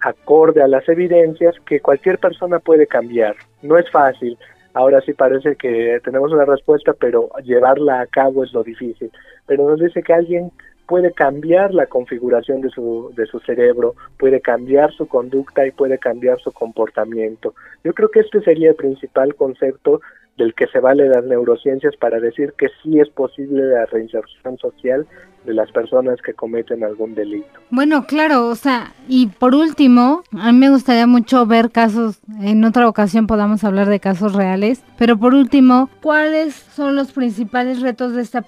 acorde 0.00 0.62
a 0.62 0.68
las 0.68 0.88
evidencias, 0.88 1.54
que 1.66 1.80
cualquier 1.80 2.18
persona 2.18 2.58
puede 2.58 2.86
cambiar. 2.86 3.36
No 3.62 3.78
es 3.78 3.90
fácil, 3.90 4.38
ahora 4.74 5.00
sí 5.00 5.12
parece 5.12 5.56
que 5.56 6.00
tenemos 6.04 6.32
una 6.32 6.44
respuesta, 6.44 6.92
pero 6.92 7.30
llevarla 7.44 8.00
a 8.00 8.06
cabo 8.06 8.44
es 8.44 8.52
lo 8.52 8.62
difícil. 8.62 9.10
Pero 9.46 9.68
nos 9.68 9.80
dice 9.80 10.02
que 10.02 10.12
alguien 10.12 10.52
puede 10.86 11.12
cambiar 11.12 11.72
la 11.72 11.86
configuración 11.86 12.60
de 12.62 12.70
su, 12.70 13.12
de 13.16 13.26
su 13.26 13.38
cerebro, 13.40 13.94
puede 14.18 14.40
cambiar 14.40 14.92
su 14.92 15.06
conducta 15.06 15.64
y 15.64 15.70
puede 15.70 15.98
cambiar 15.98 16.40
su 16.40 16.50
comportamiento. 16.50 17.54
Yo 17.84 17.94
creo 17.94 18.10
que 18.10 18.20
este 18.20 18.40
sería 18.42 18.70
el 18.70 18.74
principal 18.74 19.36
concepto 19.36 20.00
del 20.36 20.54
que 20.54 20.66
se 20.66 20.80
vale 20.80 21.08
las 21.08 21.24
neurociencias 21.24 21.94
para 21.96 22.18
decir 22.18 22.54
que 22.58 22.68
sí 22.82 22.98
es 22.98 23.08
posible 23.10 23.62
la 23.62 23.86
reinserción 23.86 24.58
social 24.58 25.06
de 25.44 25.54
las 25.54 25.70
personas 25.72 26.20
que 26.22 26.34
cometen 26.34 26.84
algún 26.84 27.14
delito. 27.14 27.48
Bueno, 27.70 28.04
claro, 28.06 28.48
o 28.48 28.54
sea, 28.54 28.92
y 29.08 29.28
por 29.28 29.54
último, 29.54 30.22
a 30.32 30.52
mí 30.52 30.58
me 30.58 30.70
gustaría 30.70 31.06
mucho 31.06 31.46
ver 31.46 31.70
casos, 31.70 32.20
en 32.42 32.64
otra 32.64 32.88
ocasión 32.88 33.26
podamos 33.26 33.64
hablar 33.64 33.88
de 33.88 34.00
casos 34.00 34.34
reales, 34.34 34.84
pero 34.98 35.16
por 35.16 35.34
último, 35.34 35.88
¿cuáles 36.02 36.54
son 36.54 36.96
los 36.96 37.12
principales 37.12 37.80
retos 37.80 38.14
de 38.14 38.22
esta 38.22 38.44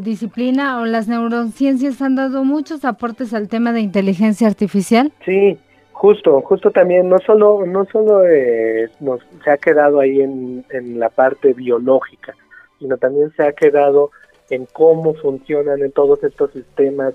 disciplina 0.00 0.80
o 0.80 0.86
las 0.86 1.08
neurociencias 1.08 2.00
han 2.00 2.14
dado 2.14 2.44
muchos 2.44 2.84
aportes 2.84 3.34
al 3.34 3.48
tema 3.48 3.72
de 3.72 3.80
inteligencia 3.80 4.46
artificial? 4.46 5.12
Sí, 5.24 5.58
Justo, 5.98 6.42
justo 6.42 6.70
también, 6.70 7.08
no 7.08 7.16
solo, 7.24 7.64
no 7.64 7.86
solo 7.86 8.22
eh, 8.28 8.90
nos, 9.00 9.22
se 9.42 9.50
ha 9.50 9.56
quedado 9.56 10.00
ahí 10.00 10.20
en, 10.20 10.62
en 10.68 11.00
la 11.00 11.08
parte 11.08 11.54
biológica, 11.54 12.34
sino 12.78 12.98
también 12.98 13.32
se 13.34 13.42
ha 13.42 13.52
quedado 13.52 14.10
en 14.50 14.66
cómo 14.66 15.14
funcionan 15.14 15.82
en 15.82 15.92
todos 15.92 16.22
estos 16.24 16.52
sistemas 16.52 17.14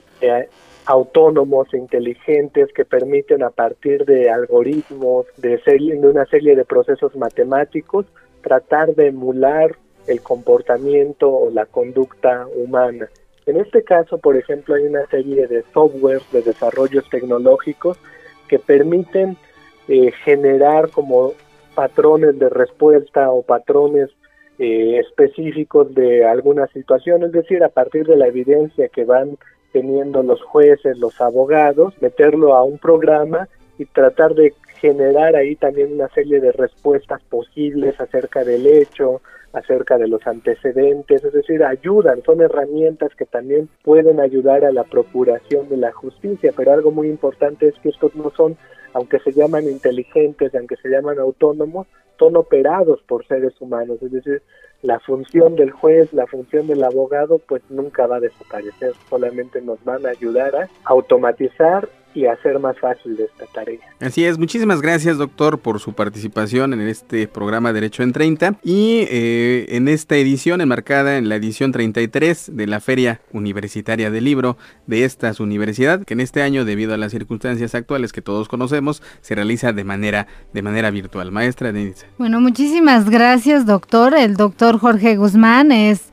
autónomos 0.86 1.74
e 1.74 1.78
inteligentes 1.78 2.72
que 2.74 2.86
permiten 2.86 3.44
a 3.44 3.50
partir 3.50 4.06
de 4.06 4.30
algoritmos, 4.30 5.26
de, 5.38 5.58
de 5.58 6.08
una 6.08 6.26
serie 6.26 6.56
de 6.56 6.66
procesos 6.66 7.16
matemáticos, 7.16 8.06
tratar 8.42 8.96
de 8.96 9.08
emular 9.08 9.76
el 10.08 10.22
comportamiento 10.22 11.30
o 11.30 11.50
la 11.52 11.66
conducta 11.66 12.48
humana. 12.56 13.08
En 13.46 13.58
este 13.58 13.84
caso, 13.84 14.18
por 14.18 14.36
ejemplo, 14.36 14.76
hay 14.76 14.86
una 14.86 15.06
serie 15.08 15.48
de 15.48 15.64
software 15.74 16.22
de 16.32 16.42
desarrollos 16.42 17.08
tecnológicos 17.10 17.98
que 18.48 18.60
permiten 18.60 19.38
eh, 19.88 20.12
generar 20.24 20.90
como 20.90 21.34
patrones 21.76 22.38
de 22.38 22.50
respuesta 22.50 23.32
o 23.32 23.42
patrones 23.42 24.10
eh, 24.64 25.00
específicos 25.00 25.92
de 25.96 26.24
alguna 26.24 26.68
situación, 26.68 27.24
es 27.24 27.32
decir, 27.32 27.64
a 27.64 27.70
partir 27.70 28.06
de 28.06 28.16
la 28.16 28.28
evidencia 28.28 28.90
que 28.90 29.06
van 29.06 29.40
teniendo 29.72 30.22
los 30.22 30.40
jueces, 30.44 31.00
los 31.00 31.20
abogados, 31.20 31.96
meterlo 32.00 32.54
a 32.54 32.64
un 32.64 32.78
programa 32.78 33.48
y 33.80 33.86
tratar 33.86 34.36
de 34.36 34.54
generar 34.80 35.36
ahí 35.36 35.56
también 35.56 35.94
una 35.94 36.10
serie 36.10 36.40
de 36.40 36.52
respuestas 36.52 37.24
posibles 37.24 38.00
acerca 38.00 38.44
del 38.44 38.68
hecho, 38.68 39.22
acerca 39.54 39.98
de 39.98 40.08
los 40.08 40.28
antecedentes, 40.28 41.24
es 41.24 41.34
decir, 41.34 41.64
ayudan, 41.64 42.22
son 42.22 42.42
herramientas 42.42 43.16
que 43.16 43.26
también 43.26 43.68
pueden 43.84 44.20
ayudar 44.20 44.64
a 44.64 44.72
la 44.72 44.84
procuración 44.84 45.70
de 45.70 45.78
la 45.78 45.92
justicia, 45.92 46.54
pero 46.56 46.72
algo 46.72 46.92
muy 46.92 47.10
importante 47.10 47.68
es 47.68 47.74
que 47.82 47.90
estos 47.90 48.16
no 48.16 48.30
son, 48.38 48.58
aunque 48.94 49.20
se 49.20 49.32
llaman 49.32 49.66
inteligentes, 49.66 50.54
aunque 50.56 50.76
se 50.78 50.90
llaman 50.90 51.20
autónomos, 51.20 51.88
son 52.18 52.36
operados 52.38 53.02
por 53.08 53.26
seres 53.26 53.60
humanos, 53.60 53.98
es 54.02 54.12
decir, 54.12 54.44
la 54.84 55.00
función 55.00 55.56
del 55.56 55.72
juez, 55.72 56.14
la 56.14 56.28
función 56.28 56.68
del 56.68 56.84
abogado, 56.84 57.40
pues 57.40 57.62
nunca 57.70 58.08
va 58.08 58.18
a 58.18 58.20
desaparecer, 58.20 58.94
solamente 59.10 59.62
nos 59.62 59.84
van 59.84 60.06
a 60.06 60.10
ayudar 60.10 60.56
a 60.56 60.70
automatizar 60.84 61.90
y 62.14 62.26
hacer 62.26 62.60
más 62.60 62.78
fácil 62.80 63.18
esta 63.20 63.46
tarea. 63.54 63.80
Así 64.00 64.26
es, 64.26 64.38
muchísimas 64.38 64.82
gracias 64.82 65.18
doctor 65.18 65.60
por 65.60 65.80
su 65.80 65.94
participación 65.94 66.74
en 66.74 66.82
este 66.82 67.28
programa 67.28 67.74
Derecho 67.74 68.04
en 68.04 68.14
30 68.14 68.56
y 68.64 69.06
eh, 69.10 69.66
en 69.70 69.88
esta 69.88 70.16
edición 70.16 70.62
enmarcada 70.62 71.18
en 71.18 71.30
la 71.30 71.36
edición 71.36 71.72
33 71.72 72.56
de 72.56 72.68
la 72.68 72.80
Feria 72.80 73.22
Universitaria 73.32 74.12
del 74.12 74.24
Libro 74.24 74.58
de 74.88 75.06
estas 75.06 75.40
universidad 75.40 76.04
que 76.04 76.14
en 76.14 76.20
este 76.20 76.42
año 76.42 76.66
debido 76.66 76.94
a 76.94 76.98
las 76.98 77.12
circunstancias 77.12 77.76
actuales 77.76 78.14
que 78.14 78.22
todos 78.22 78.48
conocemos 78.48 79.02
se 79.22 79.36
realiza 79.36 79.74
de 79.74 79.84
manera 79.84 80.28
de 80.54 80.62
manera 80.62 80.92
virtual. 80.92 81.32
Maestra 81.32 81.72
Denise. 81.72 82.06
Bueno, 82.18 82.40
muchísimas 82.42 83.10
gracias 83.10 83.66
doctor. 83.66 84.16
El 84.16 84.36
doctor 84.36 84.80
Jorge 84.80 85.16
Guzmán 85.16 85.72
es 85.72 86.12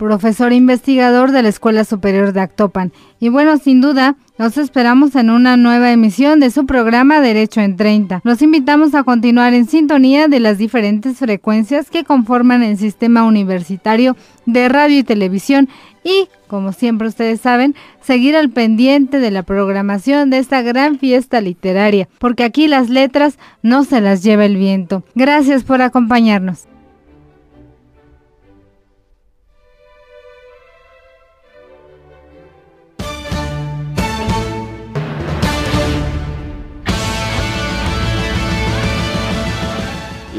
profesor 0.00 0.54
investigador 0.54 1.30
de 1.30 1.42
la 1.42 1.50
Escuela 1.50 1.84
Superior 1.84 2.32
de 2.32 2.40
Actopan. 2.40 2.90
Y 3.20 3.28
bueno, 3.28 3.58
sin 3.58 3.82
duda, 3.82 4.16
los 4.38 4.56
esperamos 4.56 5.14
en 5.14 5.28
una 5.28 5.58
nueva 5.58 5.92
emisión 5.92 6.40
de 6.40 6.50
su 6.50 6.64
programa 6.64 7.20
Derecho 7.20 7.60
en 7.60 7.76
30. 7.76 8.22
Los 8.24 8.40
invitamos 8.40 8.94
a 8.94 9.04
continuar 9.04 9.52
en 9.52 9.66
sintonía 9.66 10.26
de 10.26 10.40
las 10.40 10.56
diferentes 10.56 11.18
frecuencias 11.18 11.90
que 11.90 12.04
conforman 12.04 12.62
el 12.62 12.78
sistema 12.78 13.24
universitario 13.24 14.16
de 14.46 14.70
radio 14.70 15.00
y 15.00 15.02
televisión 15.02 15.68
y, 16.02 16.28
como 16.46 16.72
siempre 16.72 17.06
ustedes 17.06 17.42
saben, 17.42 17.74
seguir 18.00 18.36
al 18.36 18.48
pendiente 18.48 19.18
de 19.18 19.30
la 19.30 19.42
programación 19.42 20.30
de 20.30 20.38
esta 20.38 20.62
gran 20.62 20.98
fiesta 20.98 21.42
literaria, 21.42 22.08
porque 22.18 22.44
aquí 22.44 22.68
las 22.68 22.88
letras 22.88 23.38
no 23.62 23.84
se 23.84 24.00
las 24.00 24.22
lleva 24.22 24.46
el 24.46 24.56
viento. 24.56 25.04
Gracias 25.14 25.62
por 25.62 25.82
acompañarnos. 25.82 26.70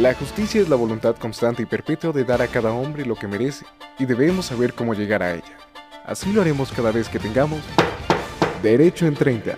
La 0.01 0.15
justicia 0.15 0.59
es 0.59 0.67
la 0.67 0.75
voluntad 0.75 1.15
constante 1.15 1.61
y 1.61 1.67
perpetua 1.67 2.11
de 2.11 2.23
dar 2.23 2.41
a 2.41 2.47
cada 2.47 2.71
hombre 2.71 3.05
lo 3.05 3.13
que 3.13 3.27
merece 3.27 3.67
y 3.99 4.05
debemos 4.05 4.47
saber 4.47 4.73
cómo 4.73 4.95
llegar 4.95 5.21
a 5.21 5.35
ella. 5.35 5.59
Así 6.03 6.33
lo 6.33 6.41
haremos 6.41 6.71
cada 6.71 6.91
vez 6.91 7.07
que 7.07 7.19
tengamos 7.19 7.59
Derecho 8.63 9.05
en 9.05 9.13
30. 9.13 9.55